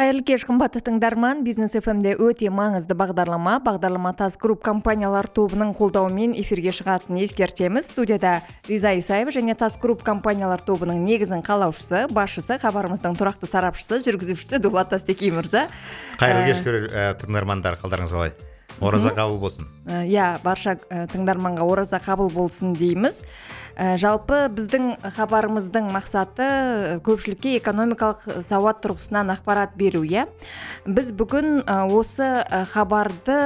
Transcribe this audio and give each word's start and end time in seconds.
кайырлы 0.00 0.22
кеш 0.24 0.46
кымбаттуу 0.48 0.80
тыңдарман. 0.80 1.42
Бизнес 1.44 1.74
фмде 1.76 2.14
өтө 2.16 2.48
маңызды 2.56 2.96
бағдарлама. 2.96 3.58
Бағдарлама 3.60 4.14
таз 4.16 4.38
групп 4.40 4.62
компаниялар 4.64 5.28
тобунун 5.28 5.74
колдообу 5.76 6.14
менен 6.14 6.32
эфирге 6.40 6.72
чыгаатынын 6.72 7.26
эскертебиз 7.26 7.90
студияда 7.92 8.40
риза 8.68 8.94
исаева 8.96 9.34
және 9.34 9.54
таз 9.54 9.76
групп 9.76 10.02
компаниялар 10.02 10.62
тобунун 10.64 11.04
негизин 11.04 11.42
каалоочусу 11.44 12.06
башчысы 12.16 12.56
кабарыбыздын 12.62 13.18
турактуу 13.20 13.50
сарапчысы 13.50 14.00
жүргүзүүчүсү 14.06 14.62
дулат 14.64 14.88
тастекей 14.94 15.34
мырза. 15.36 15.68
Кайрылуу 16.16 16.48
кеш 16.48 16.64
э, 16.64 17.12
тыңдармандар 17.20 17.76
калдарыңыз 17.82 18.16
калай 18.16 18.32
ораза 18.80 19.10
кабыл 19.10 19.38
болсун 19.38 19.68
иә 19.86 20.38
барша 20.42 20.78
э, 20.88 21.06
тыңдарманга 21.12 21.64
ораза 21.64 22.00
кабыл 22.00 22.30
болсун 22.30 22.72
деймиз 22.74 23.24
жалпы 23.96 24.48
биздин 24.52 24.92
кабарыбыздын 25.16 25.90
максаты 25.92 27.00
көпчүлүккө 27.06 27.54
экономикалык 27.60 28.44
сабат 28.44 28.82
тургусунан 28.84 29.30
акпарат 29.32 29.76
берүү 29.78 30.04
э 30.10 30.26
биз 30.86 31.12
бүгүн 31.16 31.62
осы 31.88 32.28
кабарды 32.74 33.38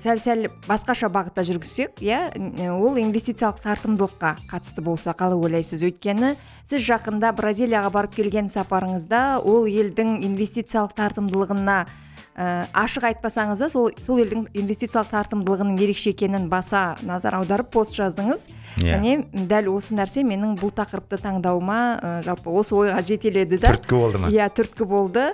сәл 0.00 0.22
сәл 0.24 0.48
башкача 0.66 1.10
багытта 1.12 1.44
жүргүзсөк 1.44 2.00
э 2.00 2.20
бул 2.78 2.96
инвестициялык 2.96 3.60
тартымдылыкка 3.60 4.36
катысты 4.50 4.80
болсо 4.80 5.12
калай 5.12 5.36
ойлойсуз 5.36 5.84
өйткені 5.84 6.36
сиз 6.64 6.80
жакында 6.82 7.32
бразилияга 7.32 7.90
барып 7.90 8.14
келген 8.14 8.48
сапарыңызда 8.48 9.42
ол 9.44 9.66
элдин 9.66 10.22
инвестициялык 10.22 10.94
тартымдылыгына 10.94 11.84
Э, 12.38 12.68
ашык 12.70 13.02
айтпасаңыз 13.02 13.58
да 13.58 13.66
сол 13.66 13.88
сол 14.06 14.20
элдин 14.22 14.44
инвестициялык 14.54 15.10
тартымдылыгынын 15.10 15.80
ерекше 15.82 16.12
экенин 16.12 16.46
баса 16.48 16.94
назар 17.02 17.34
аударып 17.34 17.72
пост 17.74 17.96
жаздыңыз. 17.98 18.44
Иә. 18.78 19.24
Дәл 19.50 19.72
осы 19.72 19.96
нерсе 19.98 20.22
менин 20.22 20.54
бул 20.54 20.70
такырыпты 20.70 21.18
таңдауыма 21.18 21.80
э, 21.98 22.12
жалпы 22.28 22.54
осы 22.54 22.76
ойга 22.78 23.02
жетеледи 23.02 23.58
да. 23.58 23.72
Түрткү 23.74 23.98
болдума 23.98 24.30
иә 24.30 24.46
түрткү 24.54 24.86
болду 24.86 25.24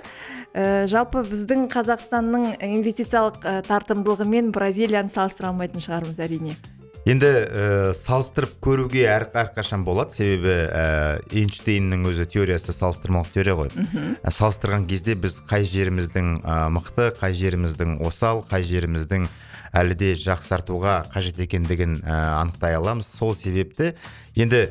э, 0.53 0.87
жалпы 0.89 1.21
биздин 1.29 1.67
казакстандын 1.69 2.55
инвестициялык 2.57 3.37
тартымдылыгы 3.67 4.25
менен 4.25 4.49
бразилияны 4.55 5.13
салыштыра 5.13 5.53
албайтын 5.53 5.85
чыгарбыз 5.85 6.17
әрине. 6.25 6.57
Енді 7.05 7.29
ә, 7.29 7.93
салыстырып 7.93 8.55
көруге 8.65 9.05
әр 9.09 9.27
әрқашан 9.29 9.85
болады. 9.85 10.15
Себебі 10.17 10.53
ә, 10.65 10.85
эйнштейннің 11.29 12.07
өзі 12.09 12.25
теориясы 12.33 12.73
салыстырмалық 12.73 13.29
теория 13.33 13.57
ғой. 13.57 13.69
Ә, 13.71 14.31
салыстырған 14.33 14.87
кезде 14.89 15.13
біз 15.13 15.37
қай 15.45 15.67
жеріміздің 15.69 16.39
ә, 16.41 16.55
мықты 16.73 17.11
қай 17.19 17.37
жеріміздің 17.37 17.99
осал 18.05 18.41
қай 18.49 18.65
жеріміздің 18.65 19.29
әлі 19.75 19.97
де 19.99 20.13
жақсартуға 20.17 21.11
қажет 21.13 21.39
екендігін 21.45 21.99
ә, 22.01 22.41
анықтай 22.41 22.77
аламыз. 22.79 23.09
Сол 23.11 23.35
себепті 23.37 23.93
енді 24.35 24.69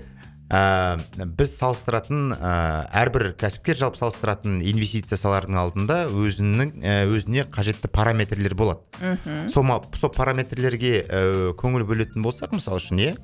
ә, 0.51 0.99
біз 1.25 1.55
салыстыратын 1.57 2.35
ә, 2.37 2.53
әрбір 3.03 3.33
кәсіпкер 3.41 3.79
жалпы 3.81 4.01
салыстыратын 4.01 4.61
инвестиция 4.67 5.19
салардың 5.21 5.59
алдында 5.61 5.99
өзінің 6.13 6.73
ә, 6.85 6.97
өзіне 7.09 7.47
қажетті 7.49 7.91
параметрлер 7.93 8.55
болады. 8.59 8.85
Мхм. 9.01 9.49
Сол, 9.53 9.71
сол 9.97 10.13
параметрлерге 10.15 10.95
ә, 11.03 11.25
көңіл 11.59 11.87
бөлетін 11.89 12.25
болсақ 12.25 12.57
мысалы 12.59 12.83
үшін 12.83 13.05
иә? 13.09 13.15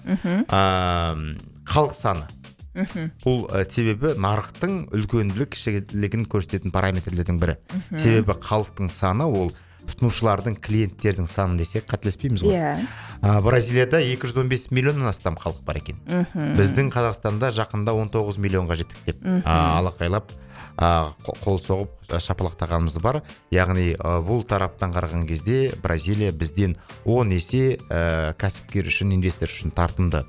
Халық 1.71 1.97
саны. 1.99 2.29
Мхм. 2.75 3.11
Бұл 3.25 3.41
ә, 3.51 3.65
себебі 3.71 4.15
нарықтың 4.21 4.77
үлкенділік 4.95 5.53
кішілігін 5.57 6.29
көрсететін 6.31 6.73
параметрлердің 6.75 7.41
бірі. 7.43 7.59
Себебі 7.97 8.39
халықтың 8.41 8.91
саны 8.95 9.27
ол 9.27 9.53
тұтынушылардың 9.91 10.59
клиенттердің 10.63 11.29
саны 11.31 11.59
десек 11.61 11.89
қателеспейміз 11.91 12.45
ғой. 12.47 12.57
Иә. 12.57 13.41
Бразилияда 13.45 14.01
215 14.01 14.71
миллионнан 14.71 15.11
астам 15.11 15.37
халық 15.41 15.65
бар 15.67 15.81
екен. 15.83 15.99
Біздің 16.35 16.93
қазақстанда 16.95 17.53
жақында 17.57 17.95
19 17.99 18.39
миллионға 18.41 18.79
жеттік 18.81 19.03
деп 19.07 19.27
алақайлап 19.45 20.33
қол 20.81 21.59
соғып 21.61 22.15
шапалақтағанымыз 22.25 22.97
бар. 23.05 23.21
Яғни 23.53 23.93
бұл 24.27 24.43
тараптан 24.49 24.95
қараған 24.95 25.27
кезде 25.29 25.75
бразилия 25.83 26.33
бізден 26.33 26.77
10 27.05 27.35
есе 27.37 27.65
ә, 27.91 28.33
кәсіпкер 28.41 28.89
үшін 28.89 29.13
инвестор 29.15 29.53
үшін 29.53 29.75
тартымды 29.77 30.25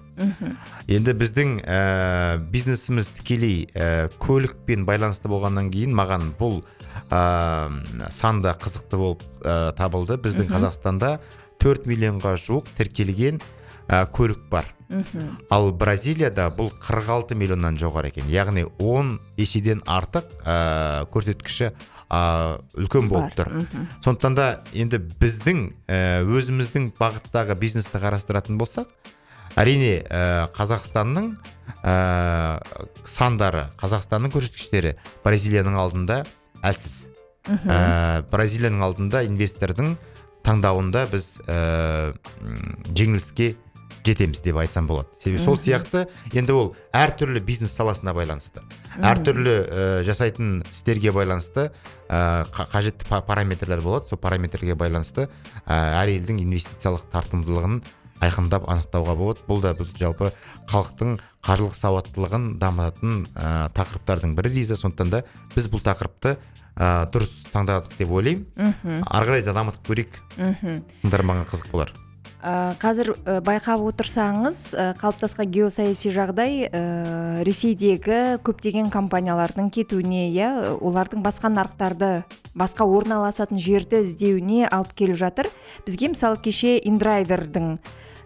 енді 0.92 1.16
біздің 1.18 1.56
ә, 1.64 2.38
бизнесіміз 2.52 3.10
тікелей 3.22 3.70
ә, 3.74 4.10
көлікпен 4.22 4.86
байланысты 4.86 5.32
болғаннан 5.32 5.72
кейін 5.74 5.96
маған 5.98 6.34
бұл 6.40 6.62
ә, 7.10 8.12
санда 8.12 8.56
қызықты 8.60 9.00
болып 9.00 9.24
ә, 9.42 9.72
табылды. 9.78 10.18
Біздің 10.22 10.50
қазақстанда 10.52 11.18
4 11.62 11.88
миллионға 11.90 12.36
жуық 12.42 12.70
тіркелген 12.78 13.42
ә, 13.88 14.06
көлік 14.12 14.48
бар. 14.52 14.68
Ал 15.50 15.72
бразилияда 15.72 16.50
бұл 16.52 16.72
46 16.82 17.36
миллионнан 17.40 17.78
жоғары 17.80 18.12
екен. 18.12 18.28
Яғни 18.32 18.66
10 18.80 19.18
еседен 19.40 19.84
артық 19.88 20.28
ә, 20.44 21.08
көрсеткіші 21.14 21.72
ә, 21.72 22.60
үлкен 22.76 23.08
болып 23.12 23.36
тұр. 23.38 23.52
Сондықтан 24.04 24.36
да 24.36 24.50
енді 24.74 25.00
біздің 25.00 25.64
ә, 25.88 26.02
өзіміздің 26.28 26.92
бағыттағы 27.00 27.56
бизнесті 27.60 28.02
қарастыратын 28.04 28.60
болсақ 28.60 28.92
әрине 29.60 30.02
ә, 30.04 30.50
қазақстанның 30.56 31.34
ә, 31.84 31.96
сандары 33.08 33.66
қазақстанның 33.82 34.34
көрсеткіштері 34.36 34.96
бразилияның 35.26 35.80
алдында 35.80 36.22
әлсіз. 36.62 37.08
Ә, 37.50 38.22
бразилияның 38.30 38.84
алдында 38.86 39.24
инвестордың 39.26 39.96
таңдауында 40.46 41.08
біз 41.12 41.36
ә, 41.50 42.14
жеңіліске 42.94 43.56
жетеміз 44.06 44.42
деп 44.42 44.58
айтсам 44.62 44.88
болады. 44.90 45.10
Себебі 45.24 45.44
сол 45.44 45.58
сияқты 45.58 46.06
енді 46.34 46.56
ол 46.58 46.70
әртүрлі 46.98 47.42
бизнес 47.46 47.74
саласына 47.78 48.14
байланысты. 48.18 48.64
Әртүрлі 48.98 49.56
ә, 49.62 49.88
жасайтын 50.08 50.62
істерге 50.72 51.14
байланысты 51.16 51.70
ә, 52.10 52.46
қажетті 52.50 53.06
параметрлер 53.28 53.82
болады. 53.82 54.10
Сол 54.10 54.22
параметрге 54.22 54.76
байланысты 54.76 55.28
ә, 55.66 56.02
әр 56.02 56.14
елдің 56.16 56.42
инвестициялық 56.46 57.10
тартымдылығын 57.14 57.82
айқындап 58.22 58.68
анықтауға 58.70 59.18
болады. 59.18 59.46
Бұл 59.48 59.62
да 59.62 59.74
біз 59.78 59.94
жалпы 59.98 60.32
халықтың 60.72 61.20
қаржылық 61.46 61.78
сауаттылығын 61.78 62.48
дамытатын 62.62 63.26
ә, 63.34 63.70
тақырыптардың 63.78 64.36
бірі 64.38 64.54
риза 64.54 64.78
сондықтан 64.78 65.14
да 65.14 65.24
біз 65.56 65.70
бұл 65.74 65.82
тақырыпты 65.86 66.38
ә, 66.76 67.08
дұрыс 67.12 67.48
таңдадық 67.52 67.98
деп 67.98 68.12
ойлаймын. 68.12 68.46
Мхм. 68.56 69.02
Ары 69.08 69.32
қарай 69.32 69.44
да 69.46 69.56
дамытып 69.58 69.92
көрейік. 69.92 70.22
Мхм. 70.38 70.80
Тыңдарманға 71.04 71.50
қызық 71.52 71.72
болар. 71.74 71.94
Ә, 72.42 72.74
қазір 72.82 73.12
ә, 73.22 73.38
байқап 73.46 73.84
отырсаңыз 73.86 74.60
ә, 74.74 74.86
қалыптасқан 74.98 75.52
геосаяси 75.54 76.10
жағдай 76.10 76.64
ә, 76.66 76.82
ресейдегі 77.46 78.40
көптеген 78.42 78.90
компаниялардың 78.90 79.70
кетуіне 79.70 80.24
иә 80.34 80.50
олардың 80.82 81.22
басқа 81.22 81.52
нарықтарды 81.54 82.24
басқа 82.58 82.88
орналасатын 82.90 83.62
жерді 83.62 84.02
іздеуіне 84.08 84.66
алып 84.72 84.96
келіп 84.98 85.22
жатыр. 85.22 85.52
Бізге 85.86 86.16
мысалы 86.16 86.42
кеше 86.42 86.80
индрайвердің 86.82 87.76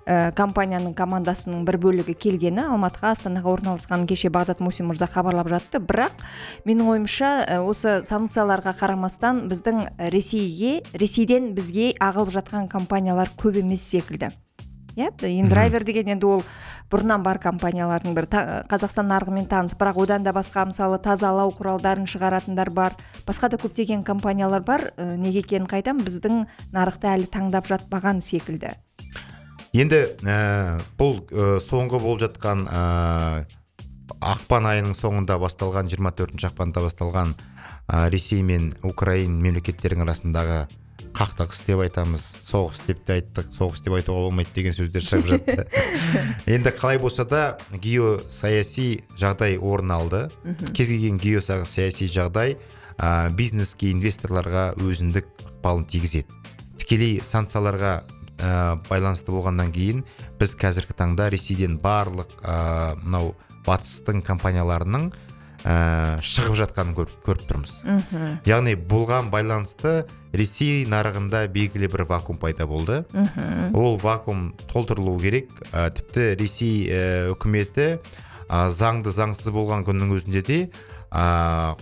ә, 0.06 0.32
компанияның 0.38 0.94
командасының 0.96 1.66
бір 1.68 1.78
бөлігі 1.82 2.16
келгені 2.18 2.66
алматыға 2.70 3.14
астанаға 3.16 3.52
орналасқанын 3.58 4.08
кеше 4.10 4.32
бағдат 4.34 4.62
мусин 4.64 4.90
мырза 4.90 5.10
хабарлап 5.12 5.50
жатты. 5.52 5.82
Бірақ 5.82 6.24
менің 6.66 6.94
ойымша 6.94 7.34
ә, 7.44 7.60
осы 7.66 8.00
санкцияларға 8.08 8.76
қарамастан 8.80 9.46
біздің 9.52 9.84
ресейге 10.14 10.84
ресейден 10.94 11.54
бізге 11.58 11.94
ағылып 12.00 12.34
жатқан 12.38 12.70
компаниялар 12.72 13.34
көп 13.38 13.60
емес 13.64 13.86
секілді. 13.90 14.32
Иә 14.96 15.10
индрайвер 15.28 15.84
деген 15.84 16.08
енді 16.14 16.28
ол 16.30 16.44
бұрыннан 16.88 17.24
бар 17.26 17.42
компаниялардың 17.44 18.14
бірі. 18.16 18.30
Қазақстан 18.72 19.10
нарығымен 19.12 19.50
таныс. 19.52 19.76
Бірақ 19.76 20.00
одан 20.06 20.24
да 20.24 20.32
басқа 20.32 20.64
мысалы 20.70 21.02
тазалау 21.04 21.52
құралдарын 21.52 22.08
шығаратындар 22.08 22.72
бар. 22.72 22.96
Басқа 23.28 23.50
да 23.52 23.60
көптеген 23.60 24.06
компаниялар 24.08 24.64
бар. 24.64 24.94
Ә, 24.96 25.18
неге 25.18 25.44
екенін 25.44 25.68
қайтамын 25.68 26.08
біздің 26.08 26.46
нарықты 26.72 27.12
әлі 27.12 27.28
таңдап 27.28 27.68
жатпаған 27.68 28.24
секілді. 28.24 28.72
Енді 29.76 30.00
ә, 30.24 30.80
бұл 31.00 31.20
ә, 31.28 31.60
соңғы 31.64 32.00
болып 32.00 32.24
жатқан 32.24 32.64
ә, 32.70 32.84
ақпан 34.24 34.70
айының 34.70 34.96
соңында 34.96 35.38
басталған 35.42 35.90
24 35.92 36.22
төртінші 36.22 36.50
ақпанда 36.52 36.84
басталған 36.86 37.36
ә, 37.36 38.08
ресей 38.14 38.44
мен 38.46 38.72
украин 38.88 39.36
мемлекеттерінің 39.44 40.06
арасындағы 40.06 40.66
қақтығыс 41.16 41.62
деп 41.68 41.82
айтамыз 41.86 42.24
соғыс 42.44 42.82
деп 42.88 43.04
те 43.08 43.20
айттық 43.20 43.52
соғыс 43.56 43.84
деп 43.86 43.96
айтуға 43.98 44.26
болмайды 44.28 44.52
деген 44.56 44.76
сөздер 44.76 45.04
шығып 45.06 45.30
жатты. 45.32 45.68
Енді 46.58 46.74
қалай 46.76 47.00
болса 47.00 47.24
да 47.28 47.58
геосаяси 47.72 49.04
жағдай 49.20 49.56
орын 49.56 49.94
алды. 49.96 50.26
Кез 50.74 50.92
келген 50.92 51.20
геосаяси 51.22 52.10
жағдай 52.12 52.58
ә, 52.98 53.30
бизнеске 53.36 53.94
инвесторларға 53.94 54.74
өзіндік 54.82 55.30
ықпалын 55.46 55.88
тигізеді. 55.92 56.28
Тікелей 56.82 57.22
санкцияларға 57.24 58.02
ә, 58.40 58.78
байланысты 58.90 59.32
болғаннан 59.32 59.72
кейін 59.76 60.04
біз 60.40 60.56
қазіргі 60.60 60.96
таңда 60.98 61.30
ресейден 61.34 61.78
барлық 61.84 62.36
ә, 62.42 62.96
мынау 63.04 63.34
батыстың 63.66 64.22
компанияларының 64.26 65.10
ә, 65.66 66.20
шығып 66.26 66.58
жатқанын 66.62 66.94
көріп, 66.98 67.16
көріп 67.26 67.48
тұрмыз. 67.50 67.80
Мхм 67.86 68.38
яғни 68.48 68.76
бұған 68.78 69.32
байланысты 69.34 70.06
ресей 70.36 70.86
нарығында 70.92 71.46
белгілі 71.54 71.90
бір 71.92 72.06
вакуум 72.12 72.38
пайда 72.42 72.68
болды. 72.70 73.04
Мхм 73.14 73.76
ол 73.78 73.98
вакуум 74.02 74.54
толтырылу 74.72 75.18
керек. 75.20 75.50
Ә, 75.72 75.90
тіпті 75.96 76.36
ресей 76.40 76.86
ә, 76.90 77.32
үкіметі 77.34 77.98
ә, 78.50 78.70
заңды 78.70 79.14
заңсыз 79.16 79.50
болған 79.56 79.88
күннің 79.88 80.14
өзінде 80.20 80.46
де 80.46 80.60
ә, 81.10 81.76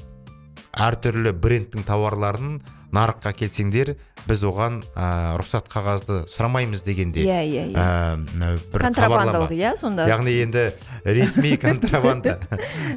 әртүрлі 0.73 1.35
брендтің 1.38 1.85
тауарларын 1.85 2.61
нарыққа 2.94 3.34
келсеңдер 3.38 3.95
біз 4.28 4.44
оған 4.48 4.80
ә, 4.95 5.36
рұқсат 5.42 5.68
қағазды 5.72 6.22
сұрамаймыз 6.31 6.84
дегенде 6.86 7.25
иә 7.25 7.40
иә 7.44 7.66
иә. 7.74 8.51
бір 8.72 8.86
контрабандалық 8.86 9.51
иә 9.57 9.74
сонда? 9.80 10.06
Яғни 10.07 10.36
енді 10.45 10.69
ресми 11.04 11.57
контрабанда. 11.66 12.38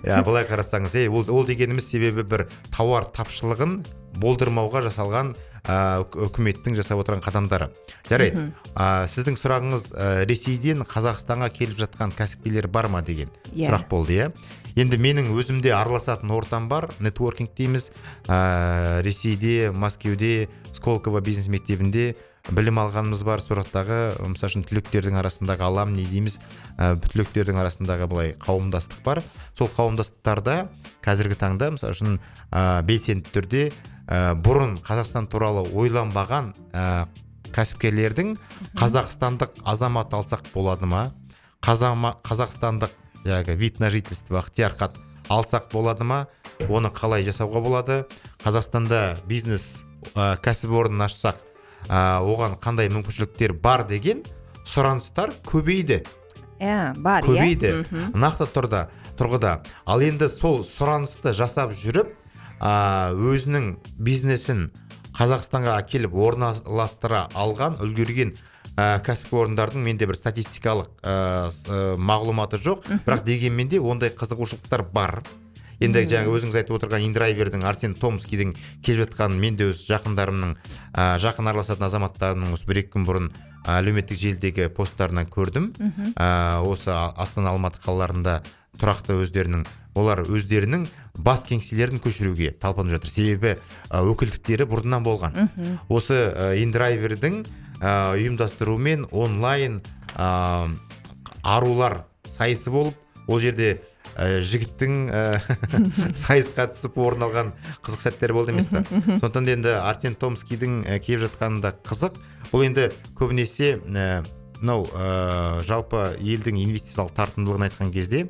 Иә 0.04 0.22
былай 0.26 0.46
қарасаңыз 0.46 0.94
е 1.00 1.08
ол, 1.08 1.24
ол 1.32 1.46
дегеніміз 1.48 1.88
себебі 1.90 2.22
бір 2.22 2.46
тауар 2.76 3.08
тапшылығын 3.16 3.80
болдырмауға 4.20 4.84
жасалған 4.86 5.34
үкіметтің 5.66 6.76
жасап 6.78 7.00
отырған 7.02 7.22
қадамдары. 7.24 7.70
Жарайды 8.08 8.52
ә, 8.74 9.06
сіздің 9.10 9.38
сұрағыңыз 9.40 9.88
ә, 9.92 10.10
ресейден 10.28 10.84
қазақстанға 10.86 11.50
келіп 11.56 11.80
жатқан 11.80 12.14
кәсіпкерлер 12.14 12.68
бар 12.70 12.88
ма 12.92 13.02
деген 13.02 13.32
Иә. 13.52 13.66
сұрақ 13.70 13.88
болды 13.90 14.14
иә? 14.20 14.28
Енді 14.76 14.98
менің 15.00 15.32
өзімде 15.32 15.72
араласатын 15.72 16.30
ортам 16.30 16.68
бар 16.68 16.90
нетворкинг 17.00 17.54
дейміз. 17.56 17.90
Ә, 18.28 19.02
ресейде 19.02 19.72
мәскеуде 19.72 20.48
сколково 20.72 21.20
бизнес 21.20 21.48
мектебінде 21.48 22.14
білім 22.46 22.78
алғанымыз 22.78 23.24
бар 23.26 23.40
сол 23.42 23.56
жақтағы 23.58 24.20
мысалы 24.22 24.52
үшін 24.52 24.66
түлектердің 24.68 25.16
арасындағы 25.18 25.64
алам 25.66 25.96
не 25.96 26.04
дейміз? 26.06 26.36
Ә, 26.78 26.94
түлектердің 27.00 27.58
арасындағы 27.58 28.06
былай 28.06 28.36
қауымдастық 28.44 29.02
бар. 29.02 29.22
Сол 29.58 29.72
қауымдастықтарда 29.72 30.68
қазіргі 31.02 31.40
таңда 31.40 31.72
мысалы 31.74 31.96
үшін 31.96 32.20
ә, 32.52 32.82
белсенді 32.86 33.32
түрде 33.32 33.64
ә, 34.06 34.34
бұрын 34.34 34.76
қазақстан 34.86 35.28
туралы 35.30 35.66
ойланбаған 35.74 36.52
ә, 36.72 37.06
кәсіпкерлердің 37.54 38.36
қазақстандық 38.78 39.62
азамат 39.64 40.14
алсақ 40.14 40.50
болады 40.54 40.86
ма? 40.86 41.10
Қазама, 41.64 42.14
қазақстандық 42.26 42.92
жаңағы 43.24 43.56
вид 43.56 43.80
на 43.80 43.90
жительство 43.90 44.40
ықтияр 44.42 44.76
хат 44.78 44.98
алсақ 45.28 45.70
болады 45.72 46.04
ма? 46.04 46.26
Оны 46.68 46.90
қалай 46.94 47.24
жасауға 47.26 47.62
болады? 47.62 47.98
Қазақстанда 48.44 49.16
бизнес 49.26 49.82
ә, 50.14 50.36
кәсіпорын 50.42 51.02
ашсақ 51.06 51.40
ә, 51.88 52.20
оған 52.22 52.58
қандай 52.62 52.90
мүмкіншіліктер 52.92 53.56
бар 53.58 53.86
деген 53.86 54.22
сұраныстар 54.66 55.34
көбейді. 55.46 56.04
Иә 56.60 56.94
бар 57.02 57.24
иә? 57.24 57.28
Көбейді. 57.28 57.72
Нақты 58.14 58.48
тұрда 58.52 58.86
тұрғыда. 59.16 59.58
Ал 59.88 60.02
енді 60.04 60.28
сол 60.32 60.62
сұранысты 60.66 61.34
жасап 61.36 61.74
жүріп 61.76 62.12
а, 62.60 63.12
өзінің 63.12 63.76
бизнесін 63.98 64.68
қазақстанға 65.16 65.78
әкеліп 65.80 66.14
орналастыра 66.26 67.26
алған 67.36 67.78
үлгерген 67.84 68.34
ә, 68.76 69.00
кәсіпорындардың 69.06 69.84
менде 69.84 70.08
бір 70.08 70.18
статистикалық 70.18 70.90
ә, 71.00 71.16
ә, 71.48 71.80
мағлұматы 71.96 72.60
жоқ. 72.62 72.86
Бірақ 73.06 73.24
дегенмен 73.26 73.72
де 73.72 73.80
ондай 73.80 74.12
қызығушылықтар 74.12 74.86
бар. 74.92 75.22
Енді 75.80 76.06
жаңа 76.08 76.32
өзіңіз 76.32 76.56
айтып 76.56 76.78
отырған 76.78 77.04
индрайвердің 77.10 77.64
арсен 77.68 77.92
томскийдің 78.00 78.54
келіп 78.84 79.10
жатқанын 79.10 79.40
мен 79.40 79.58
де 79.60 79.68
өз 79.72 79.82
жақындарымның 79.88 80.54
ә, 80.56 81.16
жақын 81.20 81.50
араласатын 81.52 81.88
азаматтарымның 81.90 82.54
осы 82.56 82.68
бір 82.68 82.80
екі 82.80 82.94
күн 82.94 83.04
бұрын 83.08 83.26
ә, 83.66 83.76
әлеуметтік 83.82 84.20
желідегі 84.20 84.70
посттарынан 84.72 85.28
көрдім. 85.28 85.72
Ә, 86.16 86.62
осы 86.64 86.92
астана 86.92 87.52
алматы 87.52 87.82
қалаларында 87.84 88.40
тұрақты 88.80 89.18
өздерінің 89.24 89.66
олар 89.96 90.22
өздерінің 90.28 90.86
бас 91.24 91.44
кеңселерін 91.48 92.00
көшіруге 92.04 92.52
талпынып 92.60 92.98
жатыр. 92.98 93.10
Себебі 93.10 93.54
өкілдіктері 93.90 94.66
бұрыннан 94.68 95.06
болған. 95.06 95.48
Осы 95.88 96.18
индрайвердің 96.60 97.44
ұйымдастыруымен 97.80 99.08
онлайн 99.12 99.80
ә, 100.16 100.70
арулар 101.42 102.04
сайысы 102.32 102.70
болып 102.72 102.96
ол 103.28 103.40
жерде 103.40 103.80
ә, 104.16 104.40
жігіттің 104.40 104.96
ә, 105.10 105.22
сайысқа 106.24 106.70
түсіп 106.72 106.96
орын 107.02 107.26
алған 107.28 107.52
қызық 107.84 108.04
сәттер 108.06 108.32
болды 108.36 108.54
емес 108.54 108.70
пе 108.70 108.84
сондықтан 108.86 109.44
да 109.48 109.56
енді 109.56 109.76
арсен 109.82 110.16
томскийдің 110.16 110.82
ә, 110.86 110.98
келіп 111.04 111.26
жатқаны 111.26 111.60
да 111.64 111.74
қызық. 111.84 112.16
Бұл 112.52 112.64
енді 112.64 112.90
көбінесе 113.18 113.76
мынау 113.84 114.86
ә, 114.88 115.62
жалпы 115.66 116.14
елдің 116.20 116.62
инвестициялық 116.64 117.12
тартымдылығын 117.18 117.68
айтқан 117.68 117.92
кезде 117.92 118.28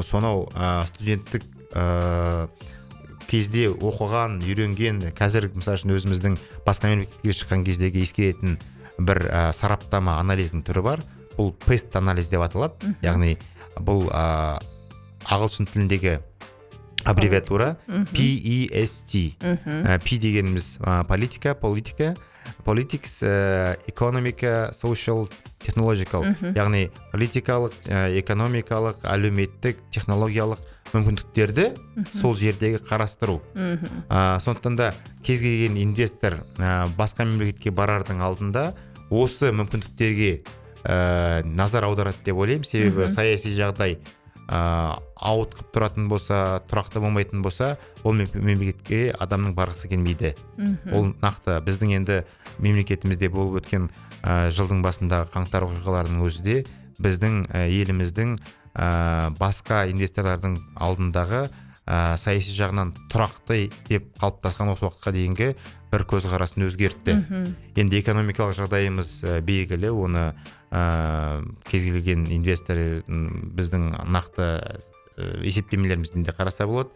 сонау 0.00 0.46
ә, 0.56 0.86
студенттік 0.88 1.44
ә, 1.76 2.48
кезде 3.28 3.68
оқыған 3.68 4.40
үйренген 4.44 5.04
қазір 5.16 5.50
мысалы 5.52 5.76
үшін 5.78 5.94
өзіміздің 5.98 6.38
басқа 6.66 6.90
мемлекетке 6.92 7.36
шыққан 7.36 7.64
кездегі 7.68 8.02
ескеретін 8.06 8.58
бір 8.98 9.24
ә, 9.28 9.52
сараптама 9.56 10.18
анализдің 10.20 10.64
түрі 10.66 10.82
бар. 10.84 11.04
Бұл 11.36 11.52
пест 11.64 11.94
анализ 11.96 12.28
деп 12.28 12.44
аталады. 12.44 12.92
Яғни 13.04 13.36
бұл 13.80 14.04
ә, 14.12 14.60
ағылшын 15.32 15.68
тіліндегі 15.70 16.18
аббревиатура 17.08 17.76
PEST 18.12 19.16
P 19.40 20.18
дегеніміз 20.22 20.76
ә, 20.80 21.04
политика 21.08 21.54
политика. 21.54 22.14
Politics 22.64 23.20
ә, 23.22 23.76
экономика 23.86 24.72
social 24.74 25.28
technological. 25.62 26.26
Яғни 26.56 26.88
политикалық 27.12 27.74
ә, 27.86 28.10
экономикалық 28.20 29.02
әлеуметтік 29.06 29.80
технологиялық 29.94 30.62
мүмкіндіктерді 30.92 31.68
сол 32.12 32.34
жердегі 32.36 32.80
қарастыру. 32.84 33.40
Ә, 34.08 34.38
сондықтан 34.44 34.76
да 34.76 34.92
кез 35.24 35.40
келген 35.40 35.78
инвестор 35.80 36.42
ә, 36.58 36.88
басқа 36.98 37.24
мемлекетке 37.24 37.70
барардың 37.70 38.20
алдында 38.20 38.72
осы 39.10 39.52
мүмкіндіктерге 39.52 40.42
ә, 40.84 41.44
назар 41.44 41.88
аударады 41.88 42.20
деп 42.24 42.36
ойлаймын. 42.36 42.68
Себебі 42.68 43.08
саяси 43.08 43.54
жағдай 43.56 43.98
ә, 44.48 44.98
ауытқып 45.22 45.72
тұратын 45.74 46.08
болса 46.10 46.62
тұрақты 46.70 47.00
болмайтын 47.00 47.42
болса 47.42 47.76
ол 48.04 48.14
мем- 48.18 48.32
мемлекетке 48.34 49.12
адамның 49.18 49.54
барғысы 49.54 49.88
келмейді. 49.88 50.34
Ол 50.92 51.12
нақты. 51.22 51.60
Біздің 51.62 51.94
енді 51.98 52.22
мемлекетімізде 52.58 53.28
болып 53.28 53.62
өткен 53.62 53.90
ә, 54.22 54.50
жылдың 54.50 54.82
басындағы 54.82 55.30
қаңтар 55.32 55.66
оқиғаларының 55.68 56.26
өзі 56.26 56.42
де 56.42 56.56
біздің 57.02 57.44
ә, 57.50 57.66
еліміздің 57.70 58.36
ә, 58.74 59.30
басқа 59.38 59.86
инвесторлардың 59.90 60.58
алдындағы 60.76 61.48
ә, 61.86 62.16
саяси 62.18 62.54
жағынан 62.56 62.92
тұрақты 63.12 63.68
деп 63.88 64.10
қалыптасқан 64.20 64.72
осы 64.72 64.86
уақытқа 64.86 65.12
дейінгі 65.14 65.48
бір 65.92 66.04
көзқарасын 66.08 66.66
өзгертті. 66.68 67.16
Енді 67.76 68.00
экономикалық 68.00 68.56
жағдайымыз 68.56 69.10
ә, 69.24 69.40
белгілі. 69.44 69.90
Оны 69.92 70.28
ә, 70.70 71.42
кез 71.68 71.84
келген 71.88 72.26
инвестор 72.32 72.78
біздің 73.06 73.90
нақты 74.08 74.48
ә, 74.62 75.42
есептемелерімізден 75.44 76.24
де 76.24 76.32
қараса 76.32 76.66
болады. 76.70 76.90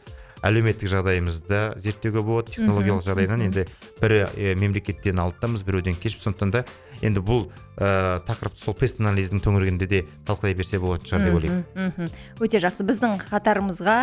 Әлеуметтік 0.47 0.89
жағдайымызды 0.93 1.49
да 1.49 1.61
зерттеуге 1.81 2.23
болады 2.23 2.53
технологиялық 2.55 3.05
жағдайынан. 3.05 3.47
енді 3.49 3.67
бірі 4.01 4.27
ә, 4.29 4.55
мемлекеттен 4.55 5.19
алдамыз 5.19 5.65
біреуден 5.65 5.97
кешпіз 5.97 6.29
сондықтан 6.29 6.51
да 6.53 6.65
енді 7.03 7.21
бұл 7.21 7.47
ә, 7.77 8.21
тақырыпты 8.27 8.63
сол 8.63 8.77
пест 8.79 9.01
анализдің 9.01 9.43
төңірегінде 9.45 9.89
де 9.91 10.03
талқылай 10.27 10.57
берсе 10.57 10.81
болатын 10.81 11.11
шығар 11.11 11.25
деп 11.27 11.39
ойлаймын. 11.41 12.11
өте 12.41 12.61
жақсы. 12.63 12.87
Біздің 12.89 13.19
қатарымызға 13.27 13.99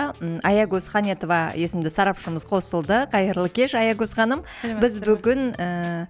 аягөз 0.45 0.89
ханетова 0.93 1.53
есімді 1.57 1.89
сарапшымыз 1.93 2.45
қосылды. 2.49 3.05
Қайырлы 3.13 3.49
кеш 3.49 3.73
аягөз 3.79 4.13
ханым. 4.17 4.43
Біз 4.81 4.99
бүгін 5.03 5.53
ә, 5.57 6.07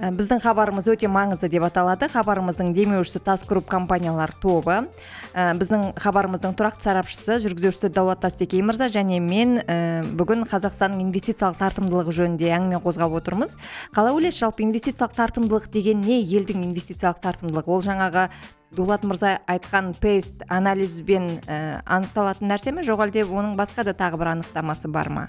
біздің 0.00 0.40
хабарымыз 0.40 0.86
өте 0.88 1.08
маңызды 1.12 1.50
деп 1.52 1.66
аталады. 1.66 2.08
Хабарымыздың 2.10 2.72
демеушісі 2.74 3.20
тас 3.22 3.44
групп 3.46 3.68
компаниялар 3.70 4.32
тобы. 4.40 4.88
Ә, 5.36 5.52
біздің 5.58 5.92
хабарымыздың 6.00 6.56
тұрақты 6.56 6.86
сарапшысы 6.86 7.36
жүргізушісі 7.44 7.92
дәулат 7.92 8.22
тастекей 8.24 8.64
мырза 8.64 8.88
және 8.92 9.20
мен 9.20 9.60
ә, 9.60 10.00
бүгін 10.16 10.46
қазақстанның 10.48 11.04
инвестициялық 11.06 11.60
тартымдылығы 11.60 12.16
жөнінде 12.18 12.50
әңгіме 12.56 12.80
қозғап 12.82 13.18
отырмыз. 13.20 13.58
Қалай 13.92 14.16
ойлайсыз 14.16 14.40
жалпы 14.46 14.64
инвестициялық 14.64 15.14
тартымдылық 15.20 15.68
деген 15.76 16.00
не? 16.00 16.22
Елдің 16.24 16.64
инвестициялық 16.70 17.20
тартымдылығы. 17.22 17.68
Ол 17.68 17.84
жаңағы 17.84 18.26
дулат 18.72 19.04
мырза 19.04 19.36
айтқан 19.46 19.92
пейст 20.00 20.42
анализбен 20.48 21.28
ә, 21.44 21.82
анықталатын 21.84 22.48
нәрсе 22.48 22.72
ме? 22.72 22.82
Жоқ 22.82 23.06
әлде 23.06 23.28
оның 23.28 23.54
басқа 23.60 23.84
да 23.84 23.92
тағы 23.92 24.24
бір 24.24 24.36
анықтамасы 24.38 24.88
бар 24.88 25.12
ма? 25.12 25.28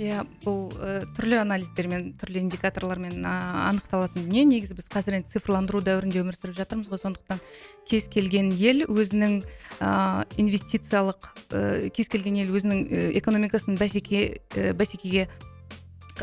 Иә 0.00 0.22
бұл 0.40 0.70
ә, 0.80 1.02
түрлі 1.16 1.40
анализдермен 1.42 2.14
түрлі 2.20 2.40
индикаторлармен 2.46 3.20
анықталатын 3.26 4.24
дүние. 4.24 4.46
Негізі 4.48 4.78
біз 4.78 4.88
қазір 4.92 5.18
енді 5.18 5.34
цифрландыру 5.34 5.82
дәуірінде 5.84 6.22
өмір 6.22 6.38
сүріп 6.38 6.56
жатырмыз 6.56 6.88
ғой. 6.88 7.02
Сондықтан 7.02 7.42
кез 7.90 8.08
келген 8.12 8.48
ел 8.56 8.86
өзінің 8.88 9.36
ә, 9.78 10.24
инвестициялық 10.40 11.30
ә, 11.52 11.90
кез 11.92 12.08
келген 12.08 12.40
ел 12.40 12.54
өзінің 12.56 12.82
ә, 12.88 13.04
экономикасын 13.20 13.76
бәсеке 13.80 14.40
ә, 14.56 14.72
бәсекеге 14.72 15.28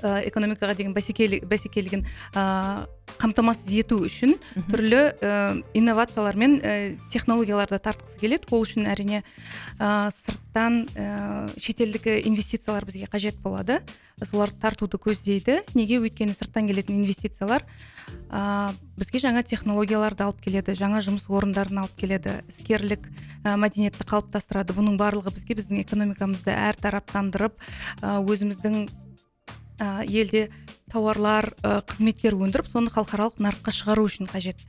ә, 0.02 0.22
экономикаға 0.30 0.76
деген 0.78 0.94
бәсекелігін 0.94 2.06
ә, 2.34 2.88
қамтамасыз 3.18 3.72
ету 3.80 4.00
үшін 4.06 4.36
түрлі 4.70 5.00
ә, 5.22 5.32
инновациялар 5.78 6.38
мен 6.38 6.58
ә, 6.60 6.74
технологияларды 7.12 7.80
тартқысы 7.82 8.20
келеді. 8.22 8.50
Ол 8.52 8.66
үшін 8.66 8.90
әрине 8.92 9.24
ә, 9.80 10.10
сырттан 10.14 10.86
ә, 10.94 11.48
шетелдік 11.58 12.10
инвестициялар 12.28 12.86
бізге 12.86 13.10
қажет 13.12 13.40
болады. 13.42 13.82
Соларды 14.18 14.58
тартуды 14.62 14.98
көздейді. 14.98 15.60
Неге 15.78 16.00
өйткені 16.02 16.34
сырттан 16.34 16.70
келетін 16.70 17.02
инвестициялар 17.02 17.66
ә, 18.30 18.74
бізге 18.98 19.22
жаңа 19.22 19.44
технологияларды 19.46 20.26
алып 20.26 20.42
келеді 20.42 20.74
жаңа 20.78 21.02
жұмыс 21.06 21.28
орындарын 21.30 21.84
алып 21.86 21.98
келеді. 21.98 22.40
Іскерлік 22.50 23.10
ә, 23.46 23.56
мәдениетті 23.58 24.06
қалыптастырады. 24.10 24.78
Бұның 24.78 24.98
барлығы 24.98 25.34
бізге 25.38 25.58
біздің 25.58 25.84
экономикамызды 25.86 26.54
әртараптандырып 26.54 27.62
ә, 28.02 28.18
өзіміздің 28.26 28.88
ә, 29.80 30.04
елде 30.06 30.48
тауарлар 30.92 31.52
ә, 31.62 31.82
қызметтер 31.88 32.38
өндіріп 32.38 32.70
соны 32.70 32.92
халықаралық 32.94 33.42
нарыққа 33.44 33.74
шығару 33.76 34.08
үшін 34.08 34.30
қажет. 34.32 34.64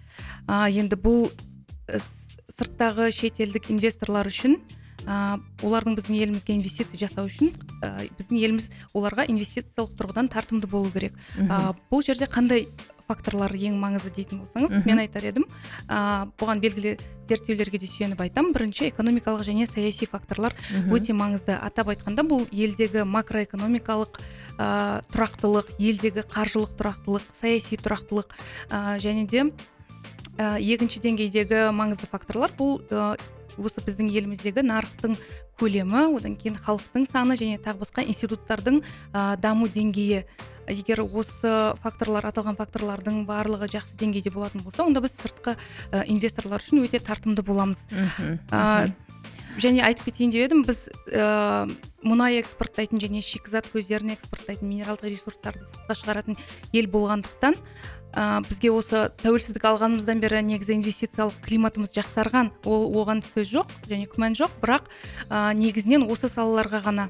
Ә, 0.47 0.69
енді 0.71 0.99
бұл 1.01 1.29
сырттағы 2.59 3.11
шетелдік 3.15 3.71
инвесторлар 3.73 4.29
үшін 4.29 4.59
ә, 5.07 5.39
олардың 5.63 5.97
біздің 5.99 6.19
елімізге 6.19 6.57
инвестиция 6.57 7.01
жасау 7.01 7.29
үшін 7.31 7.53
ә, 7.83 8.09
біздің 8.19 8.43
еліміз 8.43 8.71
оларға 8.93 9.29
инвестициялық 9.31 9.95
тұрғыдан 9.99 10.31
тартымды 10.33 10.71
болу 10.71 10.91
керек. 10.95 11.17
Ә, 11.39 11.75
бұл 11.91 12.05
жерде 12.05 12.27
қандай 12.27 12.67
факторлар 13.09 13.55
ең 13.57 13.79
маңызды 13.81 14.13
дейтін 14.15 14.43
болсаңыз 14.43 14.85
мен 14.87 15.01
айтар 15.03 15.25
едім. 15.31 15.47
Ә, 15.89 16.29
бұған 16.41 16.61
белгілі 16.63 16.97
зерттеулерге 17.29 17.81
де 17.81 17.89
сүйеніп 17.89 18.21
айтамын 18.25 18.53
бірінші 18.57 18.91
экономикалық 18.91 19.45
және 19.49 19.67
саяси 19.69 20.09
факторлар 20.09 20.55
өте 20.93 21.17
маңызды. 21.17 21.57
Атап 21.57 21.93
айтқанда 21.95 22.25
бұл 22.29 22.47
елдегі 22.53 23.05
макроэкономикалық 23.09 24.21
ә, 24.59 25.01
тұрақтылық 25.15 25.75
елдегі 25.79 26.25
қаржылық 26.29 26.77
тұрақтылық 26.79 27.33
саяси 27.33 27.81
тұрақтылық 27.81 28.33
ә, 28.71 28.99
және 29.03 29.27
де 29.29 29.49
ә, 30.37 30.57
екінші 30.61 31.03
деңгейдегі 31.05 31.69
маңызды 31.77 32.09
факторлар 32.11 32.53
бұл 32.59 32.79
ә, 32.89 33.17
осы 33.59 33.83
біздің 33.85 34.13
еліміздегі 34.15 34.65
нарықтың 34.69 35.17
көлемі 35.59 36.05
одан 36.17 36.37
кейін 36.39 36.59
халықтың 36.59 37.09
саны 37.11 37.37
және 37.39 37.59
тағы 37.63 37.83
басқа 37.83 38.05
институттардың 38.07 38.83
ә, 39.13 39.37
даму 39.41 39.69
деңгейі. 39.69 40.25
Егер 40.69 41.01
осы 41.01 41.51
факторлар 41.81 42.29
аталған 42.29 42.59
факторлардың 42.59 43.23
барлығы 43.29 43.71
жақсы 43.73 43.97
деңгейде 44.01 44.31
болатын 44.35 44.61
болса 44.63 44.85
онда 44.85 45.01
біз 45.01 45.17
сыртқы 45.17 45.57
ә, 45.57 46.05
инвесторлар 46.13 46.61
үшін 46.61 46.85
өте 46.85 47.01
тартымды 47.01 47.43
боламыз. 47.43 47.87
Ә, 48.53 48.93
және 49.59 49.83
айтып 49.85 50.09
кетейін 50.09 50.33
деп 50.33 50.47
едім 50.47 50.65
біз 50.67 50.89
ә, 51.11 51.69
мұнай 52.07 52.39
экспорттайтын 52.41 53.03
және 53.03 53.23
шикізат 53.25 53.69
көздерін 53.73 54.15
экспорттайтын 54.15 54.69
минералдық 54.71 55.11
ресурстарды 55.11 55.67
сыртқа 55.67 55.99
шығаратын 55.99 56.39
ел 56.73 56.91
болғандықтан 56.93 57.59
ә, 58.15 58.41
бізге 58.49 58.73
осы 58.73 59.09
тәуелсіздік 59.23 59.67
алғанымыздан 59.69 60.23
бері 60.23 60.43
негізі 60.47 60.79
инвестициялық 60.79 61.39
климатымыз 61.45 61.95
жақсарған. 61.97 62.53
Ол 62.65 62.89
оған 63.03 63.23
сөз 63.35 63.51
жоқ 63.53 63.73
және 63.91 64.09
күмән 64.11 64.37
жоқ 64.39 64.55
бірақ 64.63 64.89
ә, 65.29 65.55
негізінен 65.59 66.07
осы 66.09 66.31
салаларға 66.31 66.83
ғана 66.87 67.09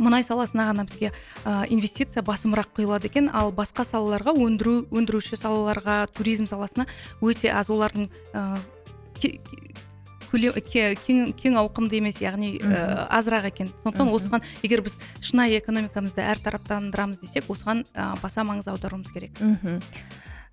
мұнай 0.00 0.24
саласына 0.24 0.70
ғана 0.70 0.86
бізге 0.88 1.12
ә, 1.44 1.66
инвестиция 1.68 2.24
басымырақ 2.24 2.72
құйылады 2.76 3.10
екен. 3.10 3.30
Ал 3.32 3.52
басқа 3.52 3.84
салаларға 3.84 4.34
өндіру 4.34 4.86
өндіруші 4.90 5.38
салаларға 5.40 6.06
туризм 6.16 6.48
саласына 6.50 6.88
өте 7.20 7.52
аз 7.52 7.70
олардың 7.72 8.08
ә, 8.32 8.60
кең, 10.32 11.32
кең 11.38 11.58
ауқымды 11.60 11.98
емес 12.00 12.20
яғни 12.22 12.54
ә, 12.60 13.06
азырақ 13.18 13.50
екен. 13.50 13.70
Сондықтан 13.82 14.12
осыған 14.14 14.46
егер 14.62 14.82
біз 14.86 14.98
шынайы 15.20 15.58
экономикамызды 15.60 16.22
әртараптандырамыз 16.22 17.20
десек 17.20 17.50
осыған 17.50 17.84
ә, 17.94 18.14
баса 18.22 18.44
маңыз 18.46 18.70
аударуымыз 18.70 19.12
керек. 19.12 19.32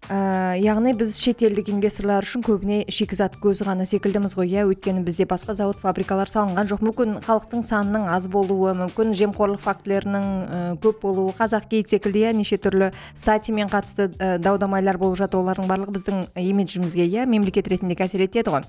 Ә, 0.08 0.56
яғни 0.62 0.94
біз 0.98 1.18
шетелдік 1.20 1.68
инвесторлар 1.74 2.24
үшін 2.24 2.46
көбіне 2.46 2.86
шикізат 2.94 3.36
көзі 3.42 3.66
ғана 3.68 3.86
секілдіміз 3.90 4.38
ғой 4.38 4.54
иә? 4.54 4.64
Өйткені 4.70 5.04
бізде 5.04 5.26
басқа 5.28 5.58
зауыт 5.58 5.82
фабрикалар 5.82 6.30
салынған 6.32 6.70
жоқ. 6.70 6.86
Мүмкін 6.88 7.18
халықтың 7.26 7.66
санының 7.68 8.08
аз 8.14 8.30
болуы 8.32 8.74
мүмкін 8.78 9.12
жемқорлық 9.18 9.66
фактілерінің 9.66 10.24
ә, 10.24 10.62
көп 10.80 11.02
болуы. 11.04 11.36
Қазақ 11.36 11.68
кейт 11.74 11.92
секілді 11.92 12.24
иә? 12.24 12.34
Неше 12.38 12.62
түрлі 12.62 12.94
статимен 13.18 13.68
қатысты 13.74 14.08
ә, 14.16 14.38
дау 14.40 14.62
дамайлар 14.62 15.02
болып 15.02 15.20
жатыр 15.20 15.42
олардың 15.44 15.68
барлығы 15.68 15.98
біздің 16.00 16.26
имиджімізге 16.40 17.10
иә? 17.10 17.28
Мемлекет 17.28 17.68
ретінде 17.68 18.00
әсер 18.00 18.24
етеді 18.24 18.54
ғой. 18.54 18.68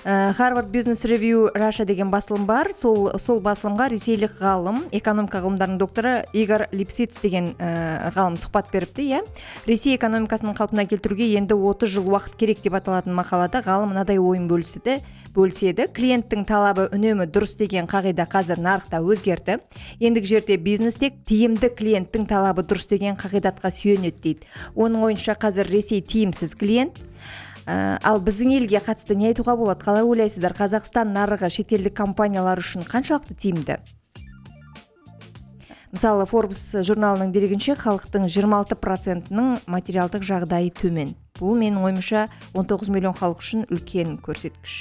Харвард 0.00 0.70
бизнес 0.72 1.04
ревью 1.04 1.50
раша 1.52 1.84
деген 1.84 2.08
басылым 2.08 2.46
бар. 2.48 2.70
Сол 2.72 3.18
сол 3.20 3.42
басылымға 3.44 3.90
ресейлік 3.92 4.38
ғалым 4.40 4.86
экономика 4.96 5.42
ғылымдарының 5.44 5.76
докторы 5.76 6.24
игорь 6.32 6.70
липсиц 6.72 7.18
деген 7.20 7.52
ғалым 7.58 8.38
сұхбат 8.40 8.72
беріпті 8.72 9.04
иә? 9.04 9.20
Ресей 9.68 9.98
экономикасының 9.98 10.56
қалпына 10.60 10.84
келтіруге 10.90 11.30
енді 11.40 11.56
30 11.56 11.88
жыл 11.88 12.10
уақыт 12.12 12.36
керек 12.36 12.60
деп 12.60 12.76
аталатын 12.76 13.16
мақалада 13.16 13.62
ғалым 13.64 13.94
мынадай 13.94 14.20
ойын 14.20 14.44
бөліседі 14.50 14.98
бөліседі 15.34 15.86
клиенттің 15.94 16.44
талабы 16.48 16.88
үнемі 16.92 17.26
дұрыс 17.30 17.54
деген 17.58 17.86
қағида 17.90 18.26
қазір 18.30 18.60
нарықта 18.60 19.00
өзгерді. 19.00 19.60
Ендігі 20.00 20.34
жерде 20.34 20.56
бизнес 20.58 20.98
тек 21.00 21.20
тиімді 21.28 21.70
клиенттің 21.78 22.26
талабы 22.30 22.64
дұрыс 22.66 22.90
деген 22.90 23.16
қағидатқа 23.20 23.70
сүйенеді 23.74 24.20
дейді. 24.24 24.50
Оның 24.74 25.06
ойынша 25.10 25.38
қазір 25.38 25.70
ресей 25.70 26.02
тиімсіз 26.02 26.56
клиент. 26.58 26.98
Ә, 27.66 28.00
ал 28.02 28.20
біздің 28.24 28.56
елге 28.58 28.82
қатысты 28.82 29.14
не 29.14 29.30
айтуға 29.30 29.54
болады? 29.60 29.84
Қалай 29.84 30.04
ойлайсыздар? 30.08 30.56
Қазақстан 30.58 31.14
нарығы 31.14 31.52
шетелдік 31.54 31.94
компаниялар 31.94 32.58
үшін 32.58 32.86
қаншалықты 32.88 33.38
тиімді? 33.38 33.78
Мысалы 35.90 36.26
форбс 36.28 36.60
журналының 36.86 37.32
дерегінше 37.34 37.74
халықтың 37.80 38.28
26 38.30 38.78
процентінің 38.78 39.50
материалдық 39.70 40.24
жағдайы 40.26 40.70
төмен. 40.76 41.14
Бұл 41.38 41.56
менің 41.58 41.82
ойымша 41.88 42.26
19 42.54 42.92
миллион 42.94 43.16
халық 43.18 43.42
үшін 43.42 43.66
үлкен 43.72 44.18
көрсеткіш. 44.22 44.76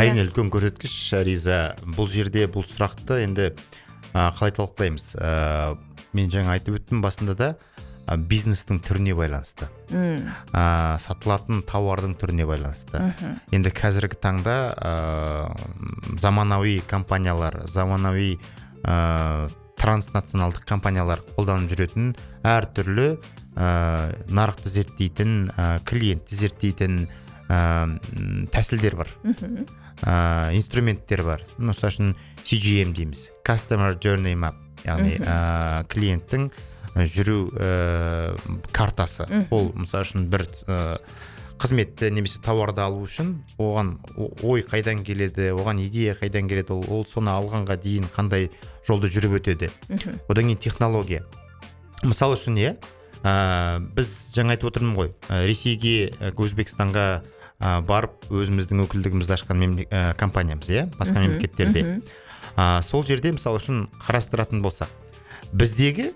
Әрине 0.00 0.24
үлкен 0.24 0.48
көрсеткіш 0.52 0.96
риза. 1.26 1.60
Бұл 1.84 2.08
жерде 2.08 2.46
бұл 2.48 2.64
сұрақты 2.64 3.20
енді 3.26 3.50
ә, 3.52 4.30
қалай 4.38 4.54
талқылаймыз? 4.56 5.12
Ә, 5.20 5.76
мен 6.16 6.32
жаңа 6.32 6.56
айтып 6.56 6.80
өттім 6.80 7.02
басында 7.04 7.36
да 7.36 7.50
ә, 8.06 8.16
бизнестің 8.16 8.80
түріне 8.86 9.12
байланысты. 9.18 9.68
Ә, 9.92 10.96
сатылатын 11.04 11.60
тауардың 11.68 12.16
түріне 12.20 12.48
байланысты. 12.48 13.04
Енді 13.52 13.74
қазіргі 13.76 14.16
таңда 14.22 14.56
ә, 14.72 14.94
заманауи 16.22 16.80
компаниялар 16.88 17.66
заманауи 17.68 18.38
транснационалдық 19.82 20.64
компаниялар 20.68 21.22
қолданып 21.34 21.72
жүретін 21.72 22.12
әртүрлі 22.46 23.08
ә, 23.56 23.68
нарықты 24.30 24.70
зерттейтін 24.70 25.50
ә, 25.50 25.80
клиентті 25.88 26.38
зерттейтін 26.38 27.00
ә, 27.50 27.60
тәсілдер 28.54 28.96
бар. 29.00 29.10
Ә, 30.02 30.52
инструменттер 30.56 31.24
бар. 31.26 31.42
Мысалы 31.58 31.92
үшін 31.92 32.14
CGM 32.46 32.94
дейміз. 32.96 33.28
Customer 33.46 33.94
Journey 33.98 34.38
Map 34.38 34.58
яғни 34.86 35.18
ә, 35.18 35.82
клиенттің 35.90 36.48
жүру 37.08 37.50
ә, 37.56 38.36
картасы. 38.72 39.26
Ол 39.50 39.72
мысалы 39.74 40.06
үшін 40.06 40.30
бір 40.32 40.46
қызметті 41.60 42.10
немесе 42.14 42.40
тауарды 42.42 42.82
алу 42.84 43.02
үшін 43.06 43.34
оған 43.60 43.96
ой 44.42 44.64
қайдан 44.66 45.02
келеді 45.04 45.50
оған 45.52 45.82
идея 45.84 46.14
қайдан 46.18 46.48
келеді 46.48 46.76
ол, 46.76 46.84
ол 46.88 47.06
соны 47.06 47.32
алғанға 47.34 47.76
дейін 47.82 48.08
қандай 48.14 48.50
жолды 48.86 49.10
жүріп 49.12 49.38
өтеді. 49.40 49.70
Одан 50.28 50.48
кейін 50.48 50.58
технология. 50.58 51.22
Мысалы 52.02 52.38
үшін 52.38 52.58
иә 52.58 52.74
ә, 53.22 53.78
біз 53.94 54.10
жаңа 54.34 54.56
айтып 54.56 54.72
отырмын 54.72 54.96
ғой 54.96 55.12
ә, 55.28 55.44
ресейге 55.46 56.10
өзбекстанға 56.32 57.06
ә, 57.60 57.80
барып 57.86 58.26
өзіміздің 58.30 58.82
өкілдігімізді 58.86 59.36
ашқан 59.36 59.62
ә, 59.86 60.16
компаниямыз 60.18 60.70
иә 60.72 60.88
басқа 60.98 61.22
мемлекеттерде. 61.22 62.00
Ә, 62.56 62.82
сол 62.82 63.06
жерде 63.06 63.32
мысалы 63.32 63.62
үшін 63.62 63.86
қарастыратын 64.02 64.64
болсақ 64.64 64.90
біздегі 65.52 66.10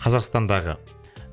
қазақстандағы 0.00 0.78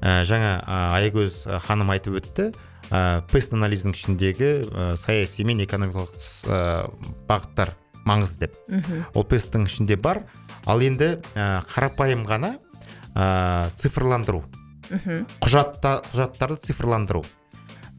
ә, 0.01 0.23
жаңа 0.27 0.59
ә, 0.59 0.77
аягөз 0.99 1.45
ханым 1.63 1.95
айтып 1.95 2.19
өтті 2.19 2.51
ә, 2.93 3.21
пест 3.31 3.53
анализдің 3.57 3.95
ішіндегі 3.97 4.51
ә, 4.69 4.89
саяси 5.01 5.45
мен 5.47 5.63
экономикалық 5.65 6.13
ә, 6.45 6.59
бағыттар 7.29 7.73
маңызды 8.05 8.47
деп. 8.47 8.57
Ол 9.15 9.25
песттің 9.25 9.65
ішінде 9.65 9.97
бар. 9.97 10.23
Ал 10.69 10.83
енді 10.85 11.17
ә, 11.33 11.63
қарапайым 11.73 12.25
ғана 12.29 12.57
ә, 13.15 13.71
цифрландыру. 13.79 14.43
Құжатта 15.41 16.01
құжаттарды 16.11 16.59
цифрландыру. 16.67 17.23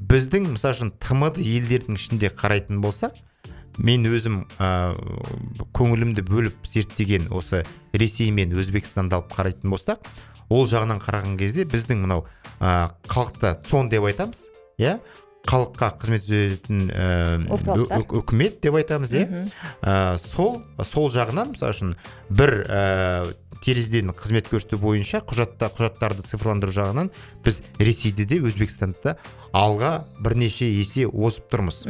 Біздің 0.05 0.53
мысалы 0.53 0.77
үшін 0.77 0.93
тмд 1.01 1.41
елдердің 1.41 1.97
ішінде 1.99 2.31
қарайтын 2.31 2.83
болсақ 2.85 3.17
мен 3.79 4.05
өзім 4.07 4.45
ә, 4.63 4.95
көңілімді 5.75 6.23
бөліп 6.29 6.69
зерттеген 6.69 7.31
осы 7.35 7.65
ресей 7.93 8.31
мен 8.31 8.53
өзбекстанды 8.55 9.17
алып 9.17 9.33
қарайтын 9.35 9.73
болсақ 9.73 10.05
ол 10.53 10.69
жағынан 10.71 11.01
қараған 11.03 11.39
кезде 11.41 11.65
біздің 11.65 12.05
мынау 12.05 12.27
ә, 12.61 12.93
халықты 13.09 13.57
цон 13.67 13.89
деп 13.91 14.05
айтамыз. 14.05 14.51
Иә? 14.78 14.99
халыққа 15.45 15.90
қызмет 16.00 16.25
ететін 16.25 16.87
ә, 16.88 17.04
үкімет 18.16 18.62
деп 18.64 18.78
айтамыз 18.81 19.12
иә? 19.12 19.45
Ә, 19.85 20.16
сол 20.16 20.62
сол 20.81 21.11
жағынан 21.12 21.52
мысалы 21.52 21.75
үшін 21.75 21.90
бір 22.33 22.54
ә, 22.64 22.81
терезеден 23.64 24.12
қызмет 24.16 24.49
көрсету 24.49 24.78
бойынша 24.81 25.21
құжатта 25.25 25.71
құжаттарды 25.73 26.25
цифрландыру 26.25 26.73
жағынан 26.73 27.11
біз 27.45 27.61
ресейде 27.81 28.25
де 28.28 28.40
өзбекстанда 28.40 29.00
да 29.04 29.16
алға 29.52 29.93
бірнеше 30.21 30.66
есе 30.69 31.07
озып 31.07 31.49
тұрмыз. 31.52 31.85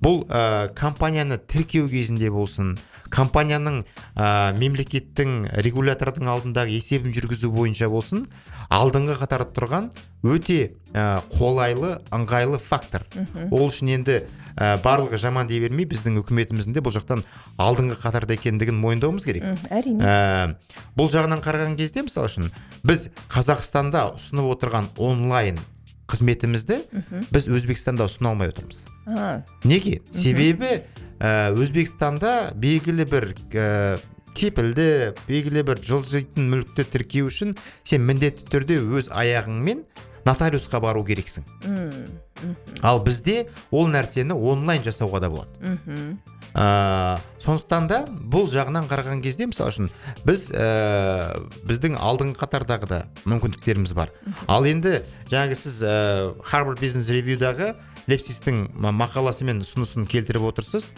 Бұл 0.00 0.24
ә, 0.28 0.72
компанияны 0.76 1.38
тіркеу 1.38 1.88
кезінде 1.92 2.30
болсын 2.32 2.76
компанияның 3.12 3.82
ә, 4.14 4.54
мемлекеттің 4.58 5.36
регулятордың 5.64 6.28
алдындағы 6.30 6.74
есебін 6.76 7.14
жүргізу 7.16 7.50
бойынша 7.54 7.88
болсын 7.92 8.24
алдыңғы 8.72 9.18
қатарда 9.20 9.52
тұрған 9.56 9.90
өте 10.26 10.72
ә, 10.92 11.22
қолайлы 11.36 11.96
ыңғайлы 12.14 12.58
фактор. 12.62 13.06
Ол 13.50 13.68
үшін 13.68 13.92
енді 13.98 14.18
ә, 14.56 14.76
барлығы 14.82 15.20
жаман 15.22 15.46
дей 15.50 15.60
бермей 15.62 15.86
біздің 15.88 16.18
үкіметіміздің 16.22 16.76
де 16.76 16.82
бұл 16.82 16.96
жақтан 16.96 17.22
алдыңғы 17.62 18.00
қатарда 18.02 18.36
екендігін 18.36 18.80
мойындауымыз 18.80 19.28
керек. 19.28 19.46
Әрине. 19.70 20.02
Ә, 20.02 20.84
бұл 20.98 21.12
жағынан 21.12 21.44
қараған 21.44 21.78
кезде 21.78 22.06
мысалы 22.06 22.32
үшін 22.32 22.50
біз 22.86 23.08
қазақстанда 23.32 24.10
ұсынып 24.16 24.52
отырған 24.56 24.90
онлайн 24.96 25.60
қызметімізді 26.10 26.80
біз 27.34 27.48
өзбекстанда 27.50 28.06
ұсына 28.06 28.30
алмай 28.32 28.52
отырмыз. 28.52 28.84
А, 29.06 29.42
неге? 29.64 30.00
Себебі 30.14 30.84
өзбекстанда 31.20 32.52
белгілі 32.54 33.06
бір 33.08 33.30
ә, 33.56 33.98
кепілді 34.36 35.14
белгілі 35.28 35.62
бір 35.70 35.80
жылжитын 35.80 36.50
мүлікті 36.52 36.84
тіркеу 36.92 37.30
үшін 37.30 37.56
сен 37.84 38.04
міндетті 38.04 38.48
түрде 38.52 38.80
өз 38.84 39.08
аяғыңмен 39.08 39.84
нотариусқа 40.26 40.80
бару 40.82 41.04
керексің. 41.06 41.46
Ал 42.82 43.00
бізде 43.04 43.46
ол 43.70 43.86
нәрсені 43.88 44.34
онлайн 44.34 44.82
жасауға 44.84 45.20
да 45.22 45.30
болады. 45.30 46.18
Ә, 46.56 47.18
сондықтан 47.42 47.88
да 47.88 47.98
бұл 48.08 48.46
жағынан 48.48 48.88
қараған 48.88 49.20
кезде 49.24 49.46
мысалы 49.48 49.72
үшін 49.74 49.90
біз 50.24 50.46
ә, 50.56 51.36
біздің 51.68 51.98
алдыңғы 52.00 52.40
қатардағы 52.40 52.88
да 52.88 53.00
мүмкіндіктеріміз 53.28 53.92
бар. 53.96 54.12
Ал 54.48 54.64
енді 54.64 55.02
жаңағы 55.28 55.58
сіз 55.60 55.82
ә, 55.84 55.96
Harvard 56.48 56.80
Business 56.80 57.12
Review'дағы 57.12 57.74
лепсистің 58.06 58.68
ма- 58.78 58.92
мақаласы 58.94 59.44
мен 59.48 59.60
ұсынысын 59.64 60.06
келтіріп 60.06 60.44
отырсыз 60.52 60.92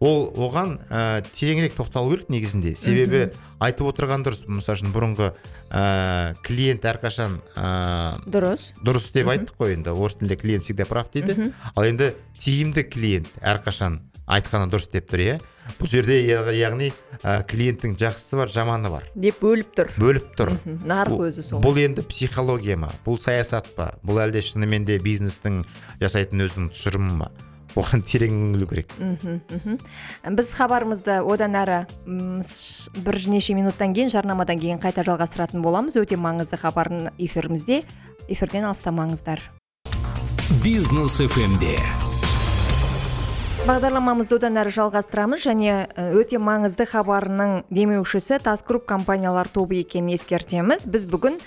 ол 0.00 0.28
оған 0.36 0.76
ә, 0.90 1.22
тереңірек 1.34 1.74
тоқталу 1.74 2.10
керек 2.14 2.28
негізінде. 2.30 2.74
Себебі 2.78 3.32
айтып 3.60 3.88
отырған 3.90 4.22
дұрыс. 4.26 4.44
Мысалы 4.46 4.78
үшін 4.78 4.92
бұрынғы 4.94 5.32
ә, 5.70 6.34
клиент 6.46 6.84
әрқашан 6.86 7.40
ә, 7.56 8.20
дұрыс. 8.30 8.72
дұрыс 8.84 9.10
деп 9.12 9.28
айттық 9.34 9.56
қой. 9.58 9.74
Енді 9.74 9.90
орыс 9.90 10.14
тілінде 10.20 10.36
клиент 10.36 10.64
всегда 10.64 10.84
прав 10.86 11.10
дейді. 11.12 11.52
Ал 11.74 11.84
енді 11.84 12.12
тиімді 12.38 12.84
клиент 12.86 13.28
әрқашан 13.42 13.98
айтқаны 14.26 14.70
дұрыс 14.70 14.90
деп 14.92 15.10
тұр 15.10 15.20
иә? 15.26 15.40
Бұл 15.80 15.88
жерде 15.90 16.18
яғ- 16.26 16.52
яғни 16.54 16.90
ә, 17.22 17.42
клиенттің 17.48 17.96
жақсысы 18.00 18.36
бар 18.36 18.48
жаманы 18.52 18.90
бар. 18.92 19.06
Деп 19.14 19.40
бөліп 19.40 19.72
тұр. 19.76 19.90
Бөліп 19.96 20.34
тұр. 20.36 20.52
Нарық 20.84 21.16
бұл, 21.18 21.28
өзі 21.30 21.42
сол. 21.46 21.60
бұл 21.64 21.78
енді 21.80 22.02
психология 22.08 22.76
ма? 22.76 22.90
Бұл 23.06 23.18
саясат 23.18 23.68
па? 23.76 23.94
Бұл 24.04 24.20
әлде 24.24 24.42
шынымен 24.44 24.84
де 24.84 24.98
бизнестің 24.98 25.62
жасайтын 26.00 26.44
өзінің 26.46 26.70
тұжырымы 26.74 27.16
ма? 27.24 27.30
Оған 27.74 28.04
терең 28.06 28.30
үңілу 28.38 28.68
керек. 28.70 28.92
Мхм, 29.00 29.40
мхм. 29.50 29.78
біз 30.36 30.52
хабарымызды 30.54 31.16
одан 31.26 31.56
әрі 31.58 31.80
бірнеше 33.02 33.54
минуттан 33.58 33.94
кейін 33.96 34.12
жарнамадан 34.14 34.60
кейін 34.62 34.78
қайта 34.78 35.02
жалғастыратын 35.02 35.64
боламыз. 35.64 35.96
Өте 35.98 36.14
маңызды 36.14 36.60
хабардың 36.60 37.10
эфирімізде. 37.18 37.82
Эфирден 38.28 38.64
алыстамаңыздар. 38.70 39.42
Бизнес 40.62 41.18
фмде 41.18 41.76
бағдарламамызды 43.64 44.36
одан 44.36 44.58
әрі 44.60 44.72
жалғастырамыз 44.76 45.40
және 45.46 45.74
өте 46.20 46.36
маңызды 46.36 46.84
хабарының 46.90 47.62
демеушісі 47.72 48.36
тас 48.44 48.60
групп 48.66 48.84
компаниялар 48.90 49.48
тобы 49.48 49.78
екенін 49.80 50.18
ескертеміз. 50.18 50.84
Біз 50.84 51.06
бүгін 51.08 51.38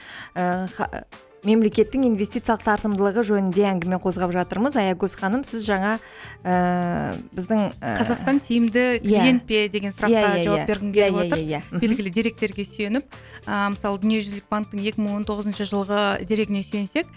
мемлекеттің 1.46 2.06
инвестициялық 2.08 2.64
тартымдылығы 2.66 3.24
жөнінде 3.28 3.66
әңгіме 3.70 4.00
қозғап 4.02 4.34
жатырмыз. 4.34 4.78
Аягөз 4.82 5.16
ханым 5.20 5.44
сіз 5.46 5.68
жаңа 5.68 5.98
ә, 6.44 7.16
біздің 7.38 7.62
ә, 7.78 7.94
қазақстан 8.00 8.42
тиімді 8.42 8.86
иә. 8.98 9.22
клиент 9.22 9.46
пе 9.46 9.68
деген 9.70 9.94
сұраққа 9.94 10.18
иә, 10.18 10.38
иә, 10.42 10.44
жауап 10.48 10.64
иә. 10.64 10.68
бергім 10.72 10.92
Иә, 10.92 10.94
келіп 10.98 11.18
иә, 11.18 11.28
отыр. 11.28 11.44
иә, 11.46 11.62
белгілі 11.84 12.14
деректерге 12.18 12.66
сүйеніп 12.66 13.06
ә, 13.46 13.70
мысалы 13.76 14.02
дүниежүзілік 14.02 14.50
банктың 14.50 14.82
2019 14.82 15.62
жылғы 15.70 16.02
дерегіне 16.26 16.64
сүйенсек 16.66 17.08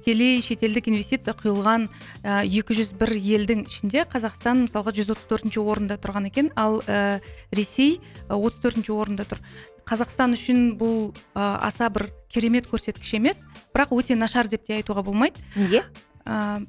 тікелей 0.00 0.40
шетелдік 0.44 0.88
инвестиция 0.88 1.34
құйылған 1.36 1.88
ә, 2.24 2.44
201 2.48 3.16
елдің 3.20 3.66
ішінде 3.68 4.04
қазақстан 4.08 4.64
мысалға 4.66 4.94
134 4.96 5.60
орында 5.60 5.98
тұрған 6.00 6.28
екен. 6.30 6.48
Ал 6.56 6.80
ә, 6.88 7.20
ресей 7.52 7.98
ә, 8.28 8.36
34 8.36 8.88
орында 8.96 9.26
тұр. 9.28 9.40
Қазақстан 9.90 10.36
үшін 10.36 10.74
бұл 10.78 11.10
ә, 11.34 11.58
аса 11.66 11.90
бір 11.90 12.08
керемет 12.30 12.68
көрсеткіш 12.70 13.16
емес 13.18 13.42
бірақ 13.74 13.94
өте 13.96 14.16
нашар 14.18 14.46
деп 14.50 14.64
те 14.68 14.78
айтуға 14.78 15.02
болмайды. 15.06 15.42
Неге? 15.58 15.82
Ә, 16.24 16.62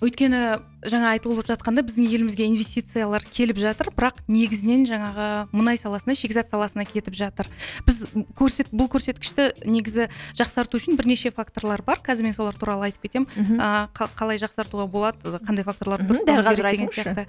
өйткені 0.00 0.40
жаңа 0.80 1.10
айтылып 1.12 1.44
жатқанда 1.44 1.82
біздің 1.84 2.06
елімізге 2.08 2.46
инвестициялар 2.48 3.20
келіп 3.36 3.58
жатыр 3.60 3.90
бірақ 3.92 4.22
негізінен 4.32 4.86
жаңағы 4.88 5.26
мұнай 5.52 5.76
саласына 5.76 6.14
шикізат 6.16 6.48
саласына 6.48 6.86
кетіп 6.88 7.12
жатыр. 7.18 7.50
Біз 7.84 8.06
көрсет 8.38 8.70
бұл 8.72 8.88
көрсеткішті 8.88 9.50
негізі 9.68 10.06
жақсарту 10.40 10.80
үшін 10.80 10.96
бірнеше 10.96 11.28
факторлар 11.36 11.82
бар. 11.84 12.00
Қазір 12.00 12.30
мен 12.30 12.32
солар 12.32 12.56
туралы 12.56 12.88
айтып 12.88 13.04
кетемін 13.04 13.28
ә, 13.60 13.90
қа- 13.92 14.08
қалай 14.16 14.40
жақсартуға 14.40 14.88
болады 14.88 15.36
қандай 15.44 15.68
факторлар 15.68 16.00
дұрыс 16.00 16.24
дәл 16.24 16.40
қазір 16.48 16.70
деген 16.70 16.88
сияқты. 16.88 17.26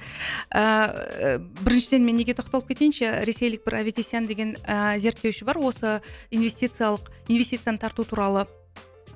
Ә, 0.56 1.44
біріншіден 1.60 2.08
мен 2.08 2.16
неге 2.24 2.38
тоқталып 2.40 2.72
кетейінші? 2.72 3.12
Ресейлік 3.28 3.66
бір 3.68 3.82
аветисян 3.84 4.32
деген 4.32 4.56
ә, 4.64 4.96
зерттеуші 4.96 5.44
бар. 5.44 5.60
Осы 5.60 6.00
инвестициялық 6.32 7.12
инвестицияны 7.28 7.84
тарту 7.84 8.08
туралы 8.08 8.48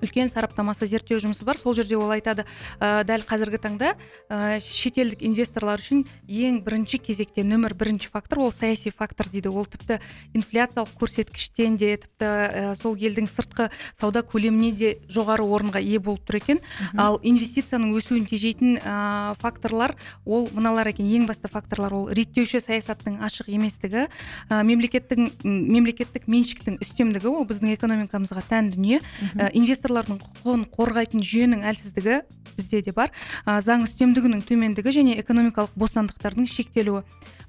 үлкен 0.02 0.30
сараптамасы 0.32 0.88
зерттеу 0.90 1.20
жұмысы 1.22 1.46
бар. 1.46 1.58
Сол 1.58 1.74
жерде 1.78 1.98
ол 1.98 2.12
айтады 2.12 2.46
ә, 2.80 3.04
дәл 3.08 3.24
қазіргі 3.28 3.60
таңда 3.62 3.94
ә, 4.30 4.60
шетелдік 4.64 5.22
инвесторлар 5.26 5.80
үшін 5.80 6.06
ең 6.28 6.62
бірінші 6.66 7.00
кезекте 7.04 7.44
нөмір 7.46 7.76
бірінші 7.78 8.10
фактор 8.12 8.46
ол 8.46 8.52
саяси 8.52 8.92
фактор 8.92 9.30
дейді. 9.32 9.50
Ол 9.50 9.66
тіпті 9.66 10.00
инфляциялық 10.34 10.92
көрсеткіштен 11.00 11.78
де 11.78 11.96
тіпті 11.98 12.26
ә, 12.26 12.76
сол 12.80 12.96
елдің 12.96 13.30
сыртқы 13.32 13.70
сауда 13.98 14.24
көлеміне 14.26 14.72
де 14.76 14.92
жоғары 15.10 15.46
орынға 15.46 15.82
ие 15.84 16.00
болып 16.00 16.26
тұр 16.28 16.40
екен 16.42 16.62
ал 16.98 17.20
инвестицияның 17.24 17.94
өсуін 17.98 18.26
тежейтін 18.30 18.80
ә, 18.80 19.36
факторлар 19.40 19.96
ол 20.26 20.50
мыналар 20.54 20.90
екен. 20.92 21.06
Ең 21.06 21.28
басты 21.30 21.50
факторлар 21.52 21.94
ол 21.94 22.10
реттеуші 22.10 22.60
саясаттың 22.64 23.20
ашық 23.26 23.50
еместігі 23.54 24.08
ә, 24.50 24.62
мемлекеттің 24.66 25.32
мемлекеттік 25.44 26.28
меншіктің 26.32 26.80
үстемдігі. 26.84 27.30
Ол 27.32 27.46
біздің 27.48 27.76
экономикамызға 27.76 28.44
тән 28.50 28.72
дүние. 28.74 29.02
Ә, 29.36 29.52
инвесторлардың 29.86 30.18
құқығын 30.22 30.64
қорғайтын 30.74 31.22
жүйенің 31.22 31.64
әлсіздігі 31.70 32.16
бізде 32.56 32.82
де 32.82 32.92
бар. 32.96 33.12
Ә, 33.46 33.62
заң 33.62 33.86
үстемдігінің 33.86 34.42
төмендігі 34.48 34.92
және 34.96 35.18
экономикалық 35.22 35.76
бостандықтардың 35.76 36.48
шектелуі. 36.50 37.04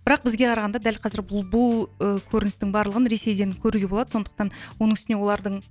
Бірақ 0.05 0.27
бізге 0.27 0.51
қарағанда 0.51 0.83
дәл 0.83 0.99
қазір 1.01 1.23
бұл 1.27 1.47
бұл 1.47 1.87
көріністің 2.31 2.73
барлығын 2.75 3.09
ресейден 3.09 3.55
көруге 3.63 3.89
болады. 3.89 4.13
Сондықтан 4.13 4.53
оның 4.79 4.99
үстіне 4.99 5.19
олардың 5.19 5.63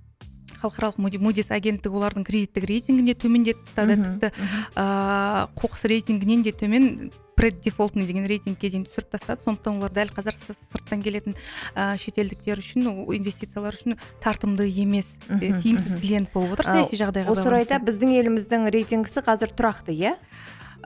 халықаралық 0.62 0.98
Муди- 0.98 1.18
мудис 1.20 1.50
агенттігі 1.50 1.94
олардың 2.00 2.24
кредиттік 2.24 2.64
рейтингін 2.68 3.04
де 3.06 3.14
төмендетіп 3.14 3.62
тастады. 3.68 3.96
Тіпті 4.02 4.32
ә, 4.76 5.48
қоқыс 5.56 5.86
рейтингінен 5.88 6.42
де 6.42 6.52
төмен 6.52 7.10
преддефолтный 7.36 8.06
деген 8.08 8.24
рейтингке 8.26 8.70
дейін 8.72 8.86
түсіріп 8.88 9.10
тастады. 9.12 9.42
Сондықтан 9.44 9.76
олар 9.76 9.92
дәл 9.92 10.08
қазір 10.08 10.32
сы- 10.40 10.56
сырттан 10.72 11.02
келетін 11.04 11.34
ә, 11.76 11.98
шетелдіктер 12.00 12.58
үшін 12.62 12.88
инвестициялар 13.12 13.76
үшін 13.76 13.98
тартымды 14.24 14.64
емес 14.72 15.16
Мхм, 15.28 15.60
тиімсіз 15.60 16.00
клиент 16.00 16.32
болып 16.32 16.56
отыр 16.56 16.64
саяси 16.72 16.96
жағдайға 16.96 17.34
осы 17.36 17.44
орайда 17.44 17.76
біздің 17.84 18.14
еліміздің 18.22 18.70
рейтингісі 18.72 19.20
қазір 19.20 19.52
тұрақты 19.52 19.92
иә? 19.92 20.14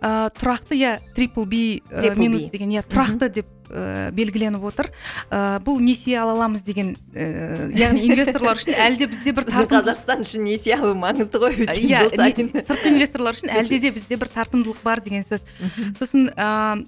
Ә, 0.03 0.31
тұрақты 0.35 0.75
иә. 0.75 0.99
Трипл 1.15 1.45
би 1.47 1.83
Triple 1.87 2.15
B. 2.17 2.19
минус 2.19 2.49
деген 2.51 2.71
иә 2.75 2.83
тұрақты 2.83 3.29
деп 3.31 3.47
ә, 3.71 4.11
белгіленіп 4.17 4.65
отыр. 4.71 4.91
Ә, 5.31 5.59
бұл 5.65 5.81
несие 5.83 6.19
ала 6.21 6.35
аламыз 6.37 6.65
деген 6.67 6.95
ә, 7.15 7.71
яғни 7.79 8.05
инвесторлар 8.11 8.61
үшін 8.61 8.77
әлде 8.77 9.09
бізде 9.11 9.35
бір 9.37 9.49
тартымдылық 9.49 9.89
қазақстан 9.89 10.25
үшін 10.27 10.47
несие 10.47 10.77
алу 10.77 10.95
маңызды 10.99 11.43
ғой 11.43 11.59
иә 11.79 12.07
сыртқы 12.11 12.95
инвесторлар 12.95 13.39
үшін 13.39 13.53
әлде 13.55 13.81
де 13.83 13.93
бізде 13.95 14.21
бір 14.21 14.33
тартымдылық 14.35 14.83
бар 14.85 15.03
деген 15.05 15.25
сөз. 15.27 15.47
Сосын 15.99 16.31
ә, 16.37 16.83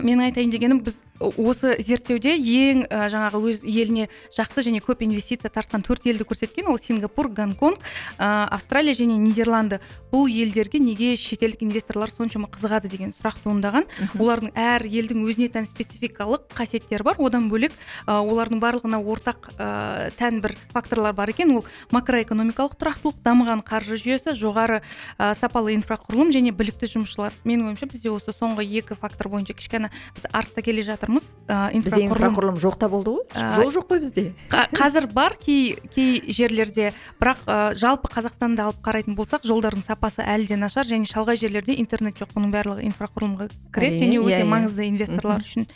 менің 0.00 0.28
айтайын 0.30 0.52
дегенім 0.52 0.84
біз 0.84 1.02
осы 1.20 1.76
зерттеуде 1.82 2.32
ең 2.34 2.86
ә, 2.88 3.08
жаңағы 3.12 3.40
өз 3.50 3.60
еліне 3.64 4.08
жақсы 4.32 4.64
және 4.64 4.80
көп 4.80 5.04
инвестиция 5.04 5.50
тартқан 5.52 5.84
төрт 5.84 6.06
елді 6.08 6.24
көрсеткен 6.24 6.70
ол 6.72 6.78
сингапур 6.80 7.28
гонконг 7.28 7.78
ә, 8.16 8.48
австралия 8.48 8.96
және 8.96 9.18
нидерланды. 9.20 9.80
Бұл 10.10 10.30
елдерге 10.32 10.80
неге 10.80 11.12
шетелдік 11.20 11.62
инвесторлар 11.62 12.10
соншама 12.10 12.48
қызығады 12.50 12.88
деген 12.90 13.12
сұрақ 13.14 13.36
туындаған. 13.44 13.86
Олардың 14.18 14.54
әр 14.58 14.86
елдің 14.88 15.22
өзіне 15.28 15.50
тән 15.52 15.68
спецификалық 15.68 16.48
қасиеттері 16.56 17.04
бар. 17.06 17.20
Одан 17.20 17.50
бөлек 17.52 17.76
ә, 18.06 18.16
олардың 18.18 18.62
барлығына 18.64 18.98
ортақ 19.04 19.52
ә, 19.54 20.10
тән 20.18 20.40
бір 20.40 20.56
факторлар 20.72 21.14
бар 21.14 21.30
екен. 21.30 21.52
Ол 21.54 21.68
макроэкономикалық 21.92 22.74
тұрақтылық 22.80 23.20
дамыған 23.22 23.62
қаржы 23.66 24.00
жүйесі 24.00 24.34
жоғары 24.40 24.80
ә, 25.18 25.34
сапалы 25.38 25.76
инфрақұрылым 25.76 26.32
және 26.34 26.50
білікті 26.56 26.90
жұмысшылар. 26.96 27.36
Менің 27.44 27.70
ойымша 27.70 27.86
бізде 27.92 28.10
осы 28.10 28.34
соңғы 28.34 28.66
екі 28.80 28.98
фактор 28.98 29.30
бойынша 29.30 29.54
кішкене 29.54 29.92
біз 30.16 30.26
артта 30.32 30.64
келе 30.64 30.82
жатырмыз. 30.82 31.09
Жатырмыз 31.10 31.36
ә, 31.48 31.70
бізде 31.74 32.04
инфрақұрылым 32.06 32.58
жоқ 32.60 32.76
та 32.78 32.88
болды 32.88 33.14
ғой. 33.14 33.24
Жол 33.56 33.70
жоқ 33.74 33.86
қой 33.90 34.00
бізде. 34.00 34.24
Қа- 34.50 34.68
қазір 34.72 35.08
бар 35.12 35.34
кей 35.38 35.76
кей 35.90 36.22
жерлерде 36.30 36.92
бірақ 37.20 37.42
ә, 37.46 37.74
жалпы 37.74 38.08
қазақстанды 38.12 38.62
алып 38.62 38.80
қарайтын 38.84 39.16
болсақ 39.16 39.44
жолдардың 39.44 39.82
сапасы 39.82 40.22
әлі 40.22 40.46
де 40.46 40.56
нашар 40.56 40.86
және 40.86 41.06
шалғай 41.06 41.36
жерлерде 41.36 41.74
интернет 41.78 42.18
жоқ. 42.18 42.34
Бұның 42.36 42.52
барлығы 42.54 42.86
инфрақұрылымға 42.90 43.50
кіреді 43.74 44.04
және 44.04 44.20
өте 44.20 44.38
иә, 44.38 44.44
иә. 44.44 44.50
маңызды 44.50 44.86
инвесторлар 44.88 45.42
үшін. 45.42 45.66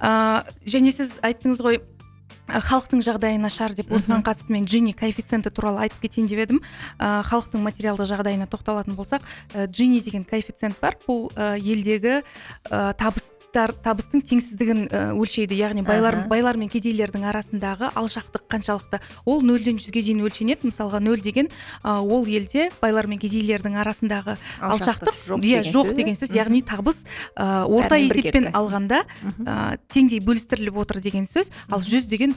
Ә, 0.00 0.44
және 0.66 0.92
сіз 0.92 1.18
айттыңыз 1.22 1.60
ғой 1.60 1.80
халықтың 2.50 3.02
жағдайы 3.06 3.38
нашар 3.40 3.74
деп 3.76 3.92
осыған 3.94 4.24
қатысты 4.26 4.52
мен 4.52 4.64
джини 4.66 4.92
коэффициенті 4.92 5.50
туралы 5.54 5.86
айтып 5.86 6.02
кетейін 6.02 6.28
деп 6.30 6.44
едім. 6.44 6.62
Ә, 6.98 7.22
халықтың 7.30 7.62
материалдық 7.62 8.10
жағдайына 8.10 8.50
тоқталатын 8.50 8.98
болсақ 8.98 9.22
ә, 9.54 9.66
джини 9.66 10.00
деген 10.00 10.24
коэффициент 10.24 10.80
бар. 10.80 10.96
Бұл 11.06 11.30
елдегі 11.36 12.20
табыстар 12.70 13.72
табыстың 13.82 14.22
теңсіздігін 14.22 14.82
өлшейді. 15.18 15.56
Яғни 15.58 15.82
байлар 15.82 16.28
байлар 16.30 16.58
мен 16.60 16.68
кедейлердің 16.70 17.24
арасындағы 17.30 17.88
алшақтық 17.98 18.44
қаншалықты. 18.52 19.00
Ол 19.24 19.42
нөлден 19.42 19.80
жүзге 19.80 20.04
дейін 20.06 20.22
өлшенеді. 20.22 20.68
Мысалға 20.70 21.00
нөл 21.02 21.18
деген 21.24 21.48
ол 21.82 22.28
елде 22.30 22.68
байлар 22.80 23.08
мен 23.10 23.18
кедейлердің 23.18 23.80
арасындағы 23.82 24.36
алшақтық 24.60 25.18
жоқ 25.26 25.42
иә 25.42 25.64
деген 25.64 25.72
жоқ 25.72 25.92
деген 25.96 26.14
иә? 26.14 26.20
сөз. 26.20 26.34
Яғни 26.36 26.62
табыс 26.62 27.02
орта 27.34 27.98
есеппен 27.98 28.52
алғанда 28.54 29.02
теңдей 29.90 30.22
бөлістіріліп 30.22 30.78
отыр 30.84 31.00
деген 31.02 31.26
сөз. 31.26 31.50
Ал 31.70 31.82
жүз 31.82 32.06
деген 32.06 32.36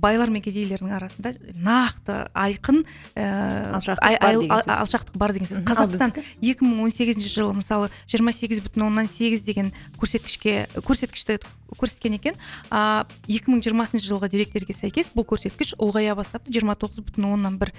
байлар 0.00 0.30
мен 0.32 0.42
кедейлердің 0.42 0.90
арасында 0.96 1.30
нақты 1.62 2.16
айқын 2.34 2.80
ә, 3.14 3.78
Алшақтық 3.78 4.02
бар 4.02 4.42
деген 4.42 4.58
сөз. 4.58 4.72
алшақтық 4.74 5.18
бар 5.22 5.32
деген 5.32 5.48
сөз 5.48 5.58
Мгм. 5.60 5.68
Ал 5.70 5.86
қазақстан 5.86 6.14
біздікі? 6.14 6.24
2018 6.42 7.28
жылы 7.30 7.54
мысалы 7.54 7.90
28,8 8.10 9.44
деген 9.46 9.70
көрсеткішке 10.00 10.66
көрсеткішті 10.82 11.38
көрсеткен 11.78 12.18
екен 12.18 12.34
а 12.70 13.06
2020 13.28 14.02
жылғы 14.02 14.28
деректерге 14.34 14.74
сәйкес 14.74 15.12
бұл 15.14 15.26
көрсеткіш 15.30 15.76
ұлғая 15.78 16.16
бастапты 16.18 16.50
29,1 16.50 17.70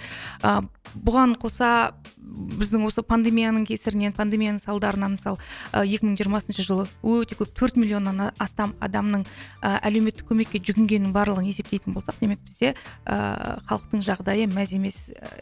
а, 0.42 0.62
бұған 0.96 1.36
қоса 1.36 1.92
біздің 2.16 2.88
осы 2.88 3.04
пандемияның 3.04 3.68
кесірінен 3.68 4.16
пандемияның 4.16 4.64
салдарынан 4.64 5.18
мысалы 5.20 5.38
а, 5.72 5.84
2020 5.84 6.64
жылы 6.64 6.88
өте 7.04 7.36
көп 7.36 7.52
4 7.60 7.76
миллионнан 7.80 8.32
астам 8.40 8.74
адамның 8.80 9.26
әлеуметтік 9.62 10.28
көмекке 10.32 10.60
жүгінгенінің 10.64 11.12
барлығын 11.16 11.48
есептейтін 11.52 11.94
болсақ 11.96 12.05
демек 12.22 12.44
бізде 12.46 12.74
а, 13.06 13.58
халықтың 13.70 14.04
жағдайы 14.06 14.48
мәз 14.52 14.76
емес 14.78 15.00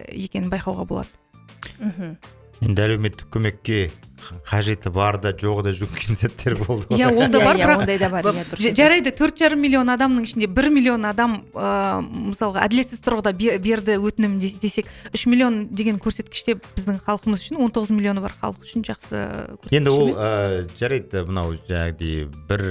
екенін 0.08 0.52
байқауға 0.54 0.88
болады. 0.88 1.10
Мхм. 1.80 2.16
Енді 2.64 2.86
әлеуметтік 2.86 3.28
көмекке 3.34 3.90
қажеті 4.50 4.90
бар 4.94 5.18
да 5.22 5.32
жоғы 5.34 5.64
да 5.68 5.72
жүгінген 5.76 6.18
сәттер 6.20 6.56
болды 6.62 6.88
ғой. 6.90 7.00
иә 7.00 7.10
ол 7.14 7.30
да 7.30 7.40
Иә, 7.40 7.46
бар 7.46 7.56
иә, 7.58 7.66
бірақ 7.68 7.82
ондай 7.84 7.98
да 8.00 8.10
бар 8.10 8.26
иә 8.58 8.74
жарайды 8.78 9.12
төрт 9.12 9.38
жарым 9.40 9.62
миллион 9.62 9.90
адамның 9.94 10.24
ішінде 10.28 10.48
бір 10.48 10.70
миллион 10.74 11.06
адам 11.10 11.44
ә, 11.54 12.02
мысалға 12.02 12.64
әділетсіз 12.68 13.02
тұрғыда 13.06 13.34
бе- 13.38 13.58
берді 13.60 13.98
өтінім 14.00 14.40
дес- 14.40 14.58
десек 14.62 14.88
үш 15.14 15.26
миллион 15.28 15.68
деген 15.72 16.00
көрсеткіште 16.00 16.58
біздің 16.78 17.02
халқымыз 17.06 17.44
үшін 17.44 17.60
19 17.64 17.92
миллионы 17.98 18.22
бар 18.24 18.34
халық 18.42 18.64
үшін 18.64 18.86
жақсы 18.88 19.24
енді 19.72 19.90
ол 19.94 20.14
ә, 20.16 20.64
жарайды 20.80 21.26
мынау 21.28 21.56
жаңағыдей 21.68 22.26
бір 22.50 22.66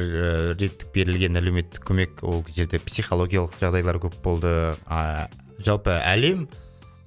реттік 0.58 0.92
берілген 0.94 1.36
әлеуметтік 1.40 1.84
көмек 1.88 2.22
ол 2.22 2.44
жерде 2.54 2.78
психологиялық 2.82 3.54
жағдайлар 3.60 3.98
көп 4.02 4.16
болды. 4.22 4.52
А, 4.86 5.28
жалпы 5.62 5.90
әлем 6.02 6.46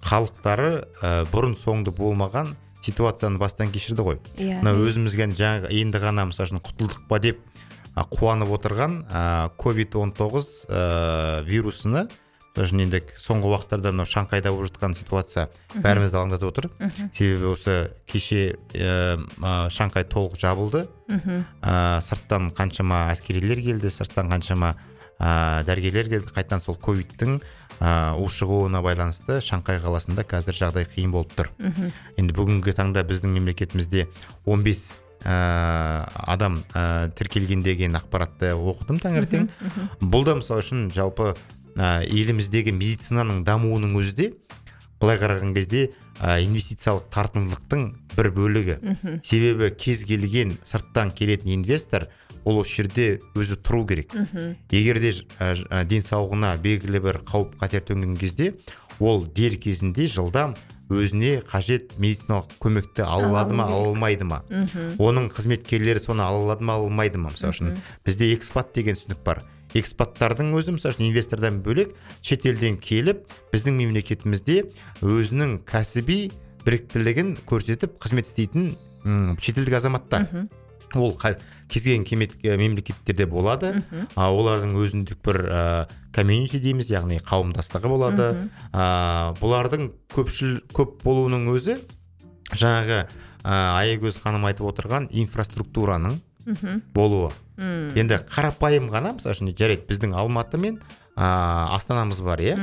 халықтары 0.06 0.86
ә, 1.02 1.26
бұрын 1.32 1.56
соңды 1.58 1.92
болмаған 1.96 2.54
ситуацияны 2.86 3.42
бастан 3.42 3.72
кешірді 3.74 4.06
ғой. 4.06 4.20
Иә 4.38 4.62
мына 4.62 4.76
өзімізге 4.78 5.32
жаңа 5.34 5.72
енді 5.74 6.02
ғана 6.04 6.28
мысалы 6.30 6.52
үшін 6.52 6.62
құтылдық 6.66 7.08
па 7.10 7.20
деп 7.24 7.42
қуанып 7.96 8.52
отырған 8.58 9.00
ковид 9.58 9.96
19 9.96 10.68
ә, 10.68 11.44
вирусыны 11.48 12.06
үшін 12.56 12.86
енді 12.86 13.02
соңғы 13.20 13.50
уақыттарда 13.52 13.92
мынау 13.92 14.08
шанхайда 14.08 14.52
болып 14.54 14.70
жатқан 14.70 14.96
ситуация 14.96 15.50
бәрімізді 15.74 16.20
алаңдатып 16.22 16.52
отыр. 16.52 16.68
Себебі 17.12 17.50
осы 17.52 17.76
кеше 18.08 18.56
ә, 18.72 19.68
шанхай 19.70 20.06
толық 20.08 20.38
жабылды. 20.40 20.86
Ә, 21.62 22.00
сырттан 22.02 22.54
қаншама 22.56 23.10
әскерилер 23.12 23.60
келді 23.60 23.92
сырттан 23.92 24.32
қаншама 24.32 24.76
ә, 25.20 25.64
дәрігерлер 25.68 26.08
келді. 26.14 26.32
Қайтадан 26.32 26.64
сол 26.64 26.80
ковидтің 26.80 27.42
ә, 27.80 28.16
ушығуына 28.22 28.82
байланысты 28.86 29.40
шанхай 29.44 29.80
қаласында 29.84 30.26
қазір 30.28 30.58
жағдай 30.60 30.88
қиын 30.90 31.12
болып 31.16 31.34
тұр 31.38 31.50
мхм. 31.60 31.92
енді 32.22 32.36
бүгінгі 32.38 32.76
таңда 32.78 33.04
біздің 33.08 33.36
мемлекетімізде 33.36 34.08
15 34.46 34.96
ә, 35.26 36.06
адам 36.28 36.62
ә, 36.74 37.12
тіркелген 37.18 37.64
деген 37.66 37.98
ақпаратты 38.00 38.54
оқыдым 38.56 39.02
таңертең 39.04 39.50
бұл 40.02 40.26
да 40.28 40.38
мысалы 40.40 40.64
үшін 40.64 40.90
жалпы 40.96 41.34
ә, 41.76 42.04
еліміздегі 42.06 42.76
медицинаның 42.76 43.44
дамуының 43.48 43.96
өзі 44.00 44.16
де 44.20 44.32
былай 45.02 45.20
қараған 45.20 45.56
кезде 45.56 45.90
ә, 46.22 46.40
инвестициялық 46.46 47.10
тартымдылықтың 47.14 47.88
бір 48.16 48.32
бөлігі 48.36 48.78
мхм. 48.82 49.20
себебі 49.24 49.72
кез 49.76 50.06
келген 50.08 50.56
сырттан 50.64 51.12
келетін 51.12 51.58
инвестор 51.60 52.08
ол 52.46 52.62
осы 52.62 52.82
жерде 52.82 53.08
өзі 53.36 53.58
тұру 53.60 53.86
керек. 53.90 54.14
Мхм. 54.14 54.56
егер 54.72 55.00
де 55.02 55.12
денсаулығына 55.90 56.56
белгілі 56.62 57.02
бір 57.02 57.22
қауіп 57.26 57.58
қатер 57.62 57.84
төнген 57.90 58.16
кезде 58.18 58.54
ол 59.00 59.26
дер 59.26 59.58
кезінде 59.58 60.08
жылдам 60.08 60.56
өзіне 60.90 61.42
қажет 61.42 61.96
медициналық 61.98 62.52
көмекті 62.62 63.02
ала 63.02 63.28
алады 63.32 63.56
ма 63.58 63.66
ала 63.66 63.90
алмайды 63.90 64.24
ма? 64.24 64.44
оның 65.02 65.32
қызметкерлері 65.34 66.00
соны 66.00 66.22
ала 66.22 66.44
алады 66.44 66.64
ма 66.64 66.76
ала 66.78 66.86
алмайды 66.86 67.18
ма 67.18 67.32
мысалы 67.34 67.54
үшін? 67.56 67.78
Бізде 68.06 68.30
экспат 68.36 68.74
деген 68.76 68.94
түсінік 68.96 69.24
бар. 69.26 69.42
Экспаттардың 69.76 70.54
өзі 70.56 70.76
мысалы 70.78 70.94
үшін 70.94 71.08
инвестордан 71.10 71.58
бөлек 71.66 71.96
шетелден 72.22 72.78
келіп 72.78 73.26
біздің 73.52 73.76
мемлекетімізде 73.82 74.62
өзінің 75.02 75.58
кәсіби 75.68 76.30
біліктілігін 76.66 77.34
көрсетіп 77.50 77.98
қызмет 78.00 78.30
істейтін 78.30 78.76
шетелдік 79.42 79.74
азаматтар. 79.82 80.30
Ол 81.02 81.14
кез 81.20 81.84
келген 81.84 82.30
э, 82.44 82.58
мемлекеттерде 82.58 83.26
болады. 83.26 83.84
А, 84.16 84.30
олардың 84.32 84.76
өзіндік 84.80 85.22
бір 85.26 85.42
ә, 85.46 85.62
комьюнити 86.14 86.60
дейміз 86.60 86.90
яғни 86.92 87.20
қауымдастығы 87.26 87.90
болады. 87.92 88.50
А, 88.72 89.34
бұлардың 89.42 89.92
көпшіл 90.16 90.62
көп 90.74 91.02
болуының 91.04 91.50
өзі 91.54 91.80
жаңағы 92.54 93.02
ә, 93.02 93.56
аягөз 93.82 94.22
ханым 94.24 94.46
айтып 94.46 94.70
отырған 94.70 95.10
инфраструктураның 95.12 96.20
болуы. 96.94 97.32
М. 97.58 97.92
енді 97.96 98.20
қарапайым 98.28 98.90
ғана 98.92 99.14
мысалы 99.16 99.32
үшін 99.32 99.54
жарайды 99.56 99.86
біздің 99.88 100.14
алматы 100.20 100.58
мен 100.60 100.82
ә, 101.16 101.72
астанамыз 101.76 102.20
бар 102.22 102.42
иә? 102.44 102.58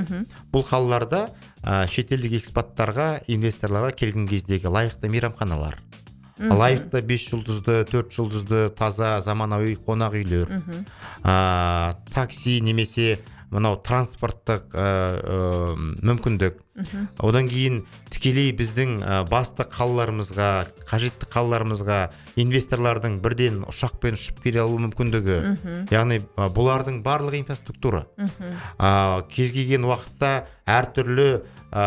Бұл 0.52 0.66
қалаларда 0.68 1.30
ә, 1.62 1.86
шетелдік 1.88 2.36
экспаттарға 2.42 3.22
инвесторларға 3.26 3.94
келген 3.96 4.28
кездегі 4.28 4.68
лайықты 4.68 5.08
мейрамханалар. 5.08 5.78
Лайықты 6.50 7.02
бес 7.07 7.28
жұлдызды 7.31 7.83
төрт 7.90 8.14
жұлдызды 8.16 8.64
таза 8.78 9.20
заманауи 9.22 9.76
қонақ 9.87 10.18
үйлер. 10.18 10.50
Ә, 11.22 11.94
такси 12.12 12.61
немесе 12.61 13.20
мынау 13.52 13.76
транспорттық 13.85 14.72
ә, 14.72 14.85
ә, 15.20 15.74
мүмкіндік. 16.00 16.59
Одан 17.20 17.50
кейін 17.52 17.83
тікелей 18.09 18.48
біздің 18.57 18.94
ә, 19.05 19.18
басты 19.28 19.66
қалаларымызға 19.68 20.48
қажетті 20.88 21.28
қалаларымызға 21.35 21.98
инвесторлардың 22.40 23.18
бірден 23.20 23.61
ұшақпен 23.68 24.16
ұшып 24.16 24.40
келе 24.46 24.62
алу 24.64 24.81
мүмкіндігі. 24.87 25.38
Яғни 25.92 26.22
ә, 26.24 26.48
бұлардың 26.48 27.02
барлығы 27.05 27.42
инфраструктура. 27.42 28.07
Ә, 28.81 29.20
кез 29.28 29.52
келген 29.52 29.85
уақытта 29.85 30.46
әртүрлі 30.64 31.28
ә, 31.68 31.85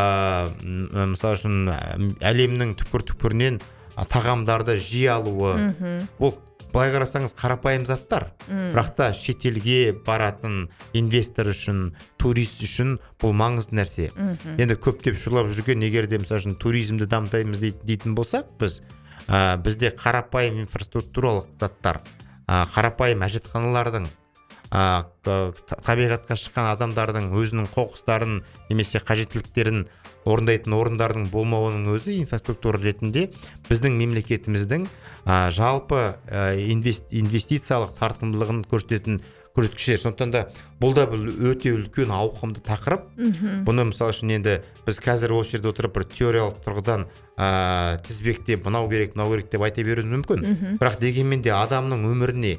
мысалы 0.61 1.39
үшін 1.39 1.73
әлемнің 2.21 2.77
түкпір 2.77 3.09
түкпірінен 3.09 3.57
тағамдарды 3.95 4.77
жиі 4.79 5.07
алуы 5.15 5.53
Мхм. 5.55 6.07
бұл 6.19 6.35
былай 6.75 6.91
қарасаңыз 6.91 7.31
қарапайым 7.39 7.85
заттар 7.87 8.31
М. 8.49 8.71
бірақ 8.73 8.89
та 8.97 9.13
шетелге 9.15 9.93
баратын 10.05 10.67
инвестор 10.93 11.47
үшін 11.53 11.93
турист 12.19 12.59
үшін 12.67 12.97
бұл 13.21 13.31
маңызды 13.31 13.77
нәрсе 13.79 14.09
Мхм. 14.15 14.59
енді 14.59 14.75
көптеп 14.75 15.15
шулап 15.15 15.47
жүрген 15.47 15.83
егер 15.87 16.07
де 16.11 16.17
мысалы 16.19 16.41
үшін 16.43 16.57
туризмді 16.59 17.07
дамытаймыз 17.07 17.59
дей- 17.63 17.77
дейтін 17.83 18.15
болсақ 18.15 18.45
біз 18.59 18.81
ә, 19.29 19.55
бізде 19.57 19.89
қарапайым 19.95 20.65
инфраструктуралық 20.65 21.47
заттар 21.59 22.01
ә, 22.47 22.65
қарапайым 22.75 23.23
әжетханалардың 23.23 24.05
ә, 24.75 25.05
табиғатқа 25.85 26.35
шыққан 26.37 26.67
адамдардың 26.75 27.31
өзінің 27.33 27.69
қоқыстарын 27.73 28.41
немесе 28.69 28.99
қажеттіліктерін 28.99 29.85
орындайтын 30.25 30.73
орындардың 30.73 31.27
болмауының 31.31 31.87
өзі 31.95 32.17
инфраструктура 32.23 32.79
ретінде 32.81 33.27
біздің 33.69 33.97
мемлекетіміздің 34.01 34.85
ә, 35.25 35.51
жалпы 35.53 35.99
ә, 36.27 36.55
инвес- 36.73 37.05
инвестициялық 37.11 37.93
тартымдылығын 37.99 38.63
көрсететін 38.71 39.19
көрсеткіштер 39.55 40.01
сондықтан 40.01 40.31
да 40.33 40.41
бұл 40.81 40.95
да 40.97 41.05
бір 41.07 41.29
өте 41.53 41.71
үлкен 41.77 42.09
ауқымды 42.11 42.59
тақырып 42.65 43.05
Мхм. 43.15 43.61
бұны 43.69 43.85
мысалы 43.93 44.11
үшін 44.11 44.33
енді 44.35 44.57
біз 44.85 44.99
қазір 44.99 45.31
осы 45.37 45.55
жерде 45.55 45.69
отырып 45.71 45.93
бір 45.95 46.07
теориялық 46.11 46.57
тұрғыдан 46.65 47.05
ә, 47.39 48.01
тізбектеп 48.03 48.65
мынау 48.67 48.89
керек 48.91 49.15
мынау 49.15 49.31
керек 49.31 49.47
деп 49.53 49.63
айта 49.63 49.85
беруіміз 49.87 50.11
мүмкін 50.17 50.43
Мхм. 50.43 50.75
бірақ 50.81 50.99
дегенмен 50.99 51.41
де 51.45 51.53
адамның 51.55 52.03
өміріне 52.11 52.57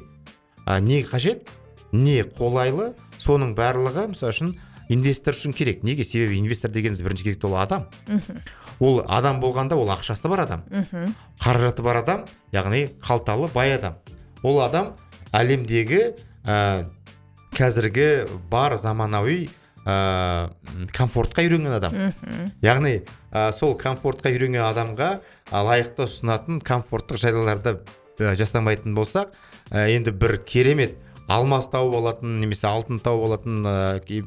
а, 0.65 0.79
не 0.79 1.03
қажет 1.05 1.45
не 1.93 2.23
қолайлы 2.23 2.95
соның 3.21 3.53
барлығы 3.55 4.07
мысалы 4.15 4.33
үшін 4.33 4.55
инвестор 4.89 5.35
үшін 5.35 5.53
керек. 5.53 5.83
Неге? 5.83 6.05
Себебі 6.05 6.37
инвестор 6.39 6.71
дегеніміз 6.71 7.01
бірінші 7.01 7.23
кезекте 7.23 7.47
ол 7.47 7.57
адам. 7.57 7.87
Мхм. 8.07 8.41
Ол 8.79 9.01
адам 9.07 9.39
болғанда 9.41 9.75
ол 9.75 9.89
ақшасы 9.89 10.29
бар 10.29 10.45
адам. 10.45 10.63
Мхм. 10.69 11.13
Қаражаты 11.41 11.83
бар 11.83 12.01
адам 12.03 12.25
яғни 12.53 12.87
қалталы 13.01 13.49
бай 13.53 13.75
адам. 13.75 13.97
Ол 14.43 14.61
адам 14.61 14.93
әлемдегі 15.33 16.15
ә, 16.45 16.87
қазіргі 17.57 18.27
бар 18.49 18.77
заманауи 18.77 19.49
ә, 19.83 20.51
комфортқа 20.93 21.43
үйренген 21.43 21.77
адам. 21.79 21.93
Мхм. 21.93 22.51
Яғни 22.61 23.01
ә, 23.31 23.51
сол 23.51 23.75
комфортқа 23.79 24.31
үйренген 24.31 24.63
адамға 24.67 25.17
лайықты 25.51 26.05
ұсынатын 26.07 26.61
комфорттық 26.61 27.19
жағдайларды 27.23 27.79
ә, 28.19 28.35
жасамайтын 28.37 28.95
болсақ 28.95 29.33
ә, 29.71 29.87
енді 29.89 30.13
бір 30.13 30.37
керемет 30.45 30.97
алмас 31.27 31.67
тауып 31.71 31.97
алатын 31.99 32.39
немесе 32.41 32.67
алтын 32.69 33.01
тауып 33.03 33.27
алатын 33.29 33.61
ә, 33.67 33.75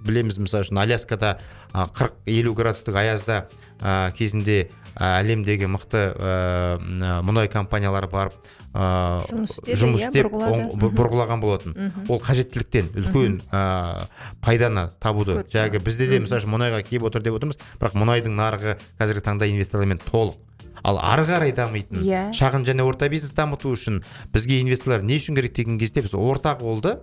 білеміз 0.05 0.39
мысалы 0.39 0.67
үшін 0.67 0.81
аляскада 0.83 1.39
қырық 1.73 2.21
елу 2.29 2.55
градустық 2.59 3.01
аязда 3.01 3.47
ә, 3.81 4.13
кезінде 4.17 4.69
ә, 4.95 5.21
әлемдегі 5.23 5.71
мықты 5.73 6.07
ә, 6.13 7.21
мұнай 7.25 7.49
компаниялары 7.53 8.11
барып 8.13 8.37
ә, 8.75 9.25
Жұмыс 9.31 9.57
иә, 9.65 10.11
істеп 10.11 10.29
бұрғылаған 10.31 11.41
болатын. 11.43 11.75
Ол 12.09 12.21
қажеттіліктен 12.23 12.93
үлкен 13.01 13.41
ә, 13.51 14.07
пайданы 14.45 14.91
табуды. 15.03 15.41
Жаңағы 15.51 15.83
бізде 15.83 16.07
де 16.11 16.21
мысалы 16.23 16.43
үшін 16.43 16.55
мұнайға 16.55 16.85
келіп 16.87 17.09
отыр 17.11 17.25
деп 17.25 17.41
отырмыз 17.41 17.59
бірақ 17.81 17.99
мұнайдың 17.99 18.37
нарығы 18.39 18.77
қазіргі 19.01 19.25
таңда 19.27 19.51
инвесторлармен 19.51 19.99
толық. 20.07 20.39
Ал 20.83 20.99
ары 21.03 21.25
қарай 21.29 21.53
дамитын 21.57 22.03
Иә. 22.05 22.23
шағын 22.37 22.65
және 22.67 22.85
орта 22.87 23.09
бизнес 23.09 23.33
дамыту 23.37 23.73
үшін 23.75 24.03
бізге 24.33 24.61
инвесторлар 24.61 25.03
не 25.03 25.19
үшін 25.21 25.37
керек 25.37 25.55
деген 25.55 25.79
кезде 25.79 26.03
біз 26.03 26.15
орта 26.15 26.57
қолды 26.61 26.99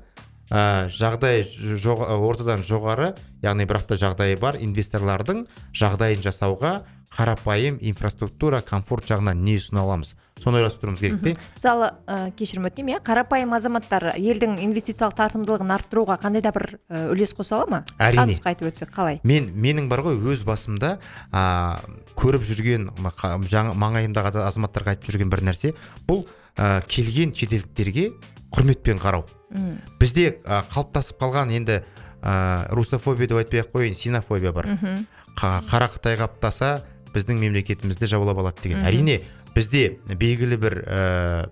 ә, 0.50 0.88
жағдай 0.90 1.44
жоға, 1.78 2.16
ортадан 2.18 2.64
жоғары 2.64 3.14
яғни 3.44 3.66
бірақ 3.68 3.88
та 3.90 3.96
жағдайы 4.00 4.38
бар 4.40 4.58
инвесторлардың 4.62 5.46
жағдайын 5.76 6.24
жасауға 6.24 6.84
қарапайым 7.12 7.78
инфраструктура 7.82 8.62
комфорт 8.62 9.08
жағынан 9.10 9.44
не 9.44 9.58
ұсына 9.60 9.84
аламыз 9.84 10.16
соны 10.44 10.60
ойластыруымыз 10.62 11.00
керек 11.00 11.22
те. 11.24 11.34
Мысалы 11.56 11.92
ә, 12.08 12.32
кешірім 12.38 12.68
өтінемін 12.70 12.98
иә. 12.98 13.02
Қарапайым 13.06 13.56
азаматтар 13.58 14.12
елдің 14.18 14.58
инвестициялық 14.66 15.16
тартымдылығын 15.18 15.74
арттыруға 15.78 16.18
қандай 16.22 16.42
да 16.46 16.52
бір 16.56 16.78
ә, 16.90 17.04
үлес 17.14 17.34
қоса 17.38 17.58
ала 17.60 17.68
ма? 17.70 17.80
Әрине. 17.98 18.34
қысқа 18.34 18.54
айтып 18.54 18.70
өтсек 18.72 18.92
қалай? 18.94 19.20
Мен 19.24 19.50
менің 19.56 19.90
бар 19.90 20.04
ғой 20.06 20.20
өз 20.22 20.44
басымда 20.48 20.98
а, 21.32 21.80
көріп 22.18 22.46
жүрген 22.48 22.90
жаңа 23.50 23.74
маңайымдағы 23.78 24.44
азаматтарға 24.46 24.96
айтып 24.96 25.12
жүрген 25.14 25.30
бір 25.34 25.44
нәрсе 25.50 25.74
бұл 26.08 26.26
а, 26.58 26.82
келген 26.88 27.34
шетелдіктерге 27.34 28.12
құрметпен 28.54 29.02
қарау. 29.02 29.26
М, 29.54 29.78
бізде 30.00 30.38
а, 30.46 30.62
қалыптасып 30.72 31.20
қалған 31.22 31.52
енді 31.56 31.82
а, 32.22 32.68
русофобия 32.72 33.28
деп 33.28 33.42
айтпай 33.42 33.62
ақ 33.64 33.74
қояйын 33.74 33.96
синофобия 33.96 34.54
бар. 34.54 34.70
Қа- 35.38 35.62
қара 35.70 35.90
қытай 35.92 36.18
қаптаса 36.18 36.82
біздің 37.14 37.38
мемлекетімізді 37.40 38.08
жаулап 38.10 38.38
алады 38.42 38.62
деген. 38.64 38.84
Әрине 38.86 39.22
бізде 39.58 39.98
белгілі 40.06 40.58
бір 40.62 40.76
ә, 40.86 41.50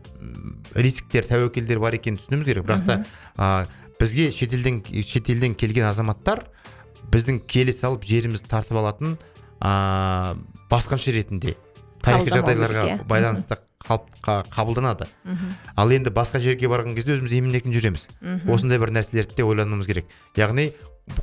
рисктер 0.78 1.26
тәуекелдер 1.26 1.80
бар 1.82 1.98
екенін 1.98 2.20
түсінуіміз 2.22 2.46
керек. 2.46 2.66
Бірақ 2.70 2.86
та 2.86 2.98
а, 3.38 3.66
бізге 4.00 4.30
шетелден 4.32 4.84
шетелден 4.86 5.56
келген 5.58 5.88
азаматтар 5.90 6.46
біздің 7.12 7.42
келе 7.50 7.74
салып 7.74 8.06
жерімізді 8.06 8.50
тартып 8.52 8.78
алатын 8.82 9.18
а, 9.60 10.36
басқыншы 10.70 11.14
ретінде 11.18 11.56
тарихи 12.06 12.30
жағдайларға 12.36 12.84
байланысты 13.10 13.58
қалып- 13.86 14.12
қа- 14.26 14.44
қабылданады. 14.54 15.06
Мхм 15.26 15.54
ал 15.78 15.92
енді 15.94 16.10
басқа 16.14 16.40
жерге 16.42 16.70
барған 16.70 16.96
кезде 16.98 17.16
өзіміз 17.18 17.34
емін 17.38 17.56
еркін 17.58 17.74
жүреміз. 17.74 18.08
Мхм 18.22 18.52
осындай 18.54 18.80
бір 18.82 18.94
нәрселерді 18.96 19.36
де 19.38 19.46
ойлануымыз 19.46 19.86
керек. 19.90 20.06
Яғни 20.38 20.72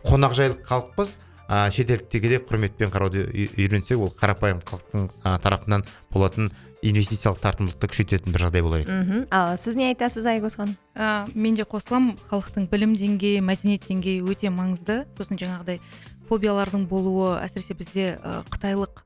қонақжайлық 0.07 0.63
халықпыз 0.67 1.17
а, 1.49 1.71
шетелдіктерге 1.75 2.29
де 2.37 2.39
құрметпен 2.47 2.91
қарауды 2.95 3.25
үй- 3.31 3.51
үйренсек 3.59 3.99
ол 3.99 4.13
қарапайым 4.15 4.63
халықтың 4.67 5.09
а, 5.25 5.39
тарапынан 5.43 5.85
болатын 6.15 6.51
инвестициялық 6.83 7.39
тартымдылықты 7.43 7.89
күшейтетін 7.93 8.35
бір 8.35 8.47
жағдай 8.47 8.65
болар 8.67 8.83
еді 8.83 8.97
мхм. 8.97 9.25
Ал 9.31 9.55
сіз 9.61 9.79
не 9.79 9.87
айтасыз 9.93 10.27
айгөз 10.27 10.59
ханым 10.59 10.75
ә, 10.99 11.31
мен 11.35 11.55
де 11.55 11.63
қосыламын. 11.63 12.19
Халықтың 12.31 12.67
білім 12.73 12.97
деңгейі 12.99 13.43
мәдениет 13.47 13.87
деңгейі 13.87 14.25
өте 14.27 14.51
маңызды. 14.51 15.05
Сосын 15.17 15.39
жаңағыдай 15.39 15.79
фобиялардың 16.29 16.89
болуы 16.91 17.37
әсіресе 17.39 17.79
бізде 17.79 18.07
ә, 18.19 18.43
қытайлық 18.51 19.05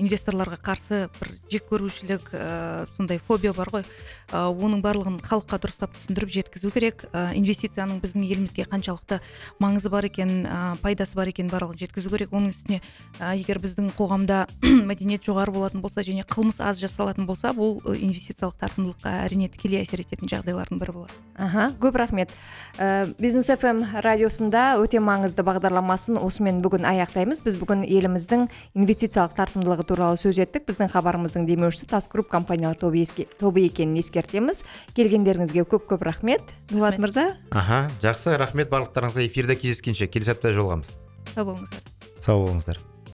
инвесторларға 0.00 0.58
қарсы 0.64 1.00
бір 1.18 1.30
жек 1.52 1.66
көрушілік 1.68 2.30
ә, 2.32 2.86
сондай 2.96 3.18
фобия 3.18 3.52
бар 3.56 3.70
ғой. 3.72 3.84
Ә, 4.30 4.48
оның 4.48 4.82
барлығын 4.84 5.18
халыққа 5.24 5.58
дұрыстап 5.62 5.94
түсіндіріп 5.98 6.32
жеткізу 6.34 6.70
керек. 6.74 7.04
Ә, 7.12 7.34
инвестицияның 7.38 8.00
біздің 8.02 8.24
елімізге 8.26 8.66
қаншалықты 8.70 9.20
маңызы 9.62 9.92
бар 9.92 10.08
екенін 10.08 10.46
ә, 10.48 10.60
пайдасы 10.82 11.18
бар 11.18 11.30
екенін 11.32 11.52
барлығын 11.52 11.82
жеткізу 11.84 12.12
керек. 12.14 12.32
Оның 12.34 12.54
үстіне 12.54 12.80
ә, 13.20 13.34
егер 13.36 13.60
біздің 13.62 13.92
қоғамда 13.98 14.44
мәдениет 14.90 15.26
жоғары 15.26 15.54
болатын 15.54 15.84
болса 15.84 16.02
және 16.06 16.24
қылмыс 16.24 16.60
аз 16.64 16.80
жасалатын 16.82 17.28
болса 17.28 17.52
бұл 17.56 17.78
инвестициялық 17.94 18.58
тартымдылыққа 18.62 19.14
әрине 19.26 19.50
тікелей 19.52 19.84
әсер 19.84 20.02
ететін 20.02 20.30
жағдайлардың 20.32 20.80
бірі 20.80 20.96
болады. 20.98 21.20
Аха 21.36 21.70
көп 21.82 21.98
рахмет. 21.98 22.32
Ә, 22.78 23.14
бизнес 23.18 23.50
фм 23.50 23.82
радиосында 24.04 24.76
өте 24.82 25.00
маңызды 25.02 25.44
бағдарламасын 25.46 26.18
осымен 26.20 26.60
бүгін 26.64 26.86
аяқтаймыз. 26.88 27.42
Біз 27.44 27.58
бүгін 27.60 27.84
еліміздің 27.86 28.46
инвестициялық 28.78 29.34
тартымдылығы 29.74 29.86
туралы 29.88 30.18
сөз 30.18 30.38
еттік. 30.38 30.66
Біздің 30.68 30.90
хабарымыздың 30.92 31.46
демеушісі 31.48 31.88
тас 31.90 32.08
групп 32.08 32.28
компаниялар 32.30 32.76
тобы, 32.76 32.98
еске, 32.98 33.26
тобы 33.38 33.64
екенін 33.66 33.98
ескертеміз. 33.98 34.64
Келгендеріңізге 34.94 35.66
көп 35.66 35.88
көп 35.90 36.04
рахмет. 36.04 36.42
Дулат 36.70 36.98
мырза? 36.98 37.36
Аха 37.50 37.90
жақсы. 38.02 38.36
Рахмет. 38.38 38.70
Барлықтарыңызға 38.70 39.26
эфирде 39.26 39.56
кездескенше. 39.56 40.08
Келесі 40.08 40.34
апта 40.34 40.54
жолығамыз. 40.54 40.96
Сау 41.34 41.52
болыңыздар. 41.52 41.94
Сау 42.20 42.46
болыңыздар. 42.46 42.93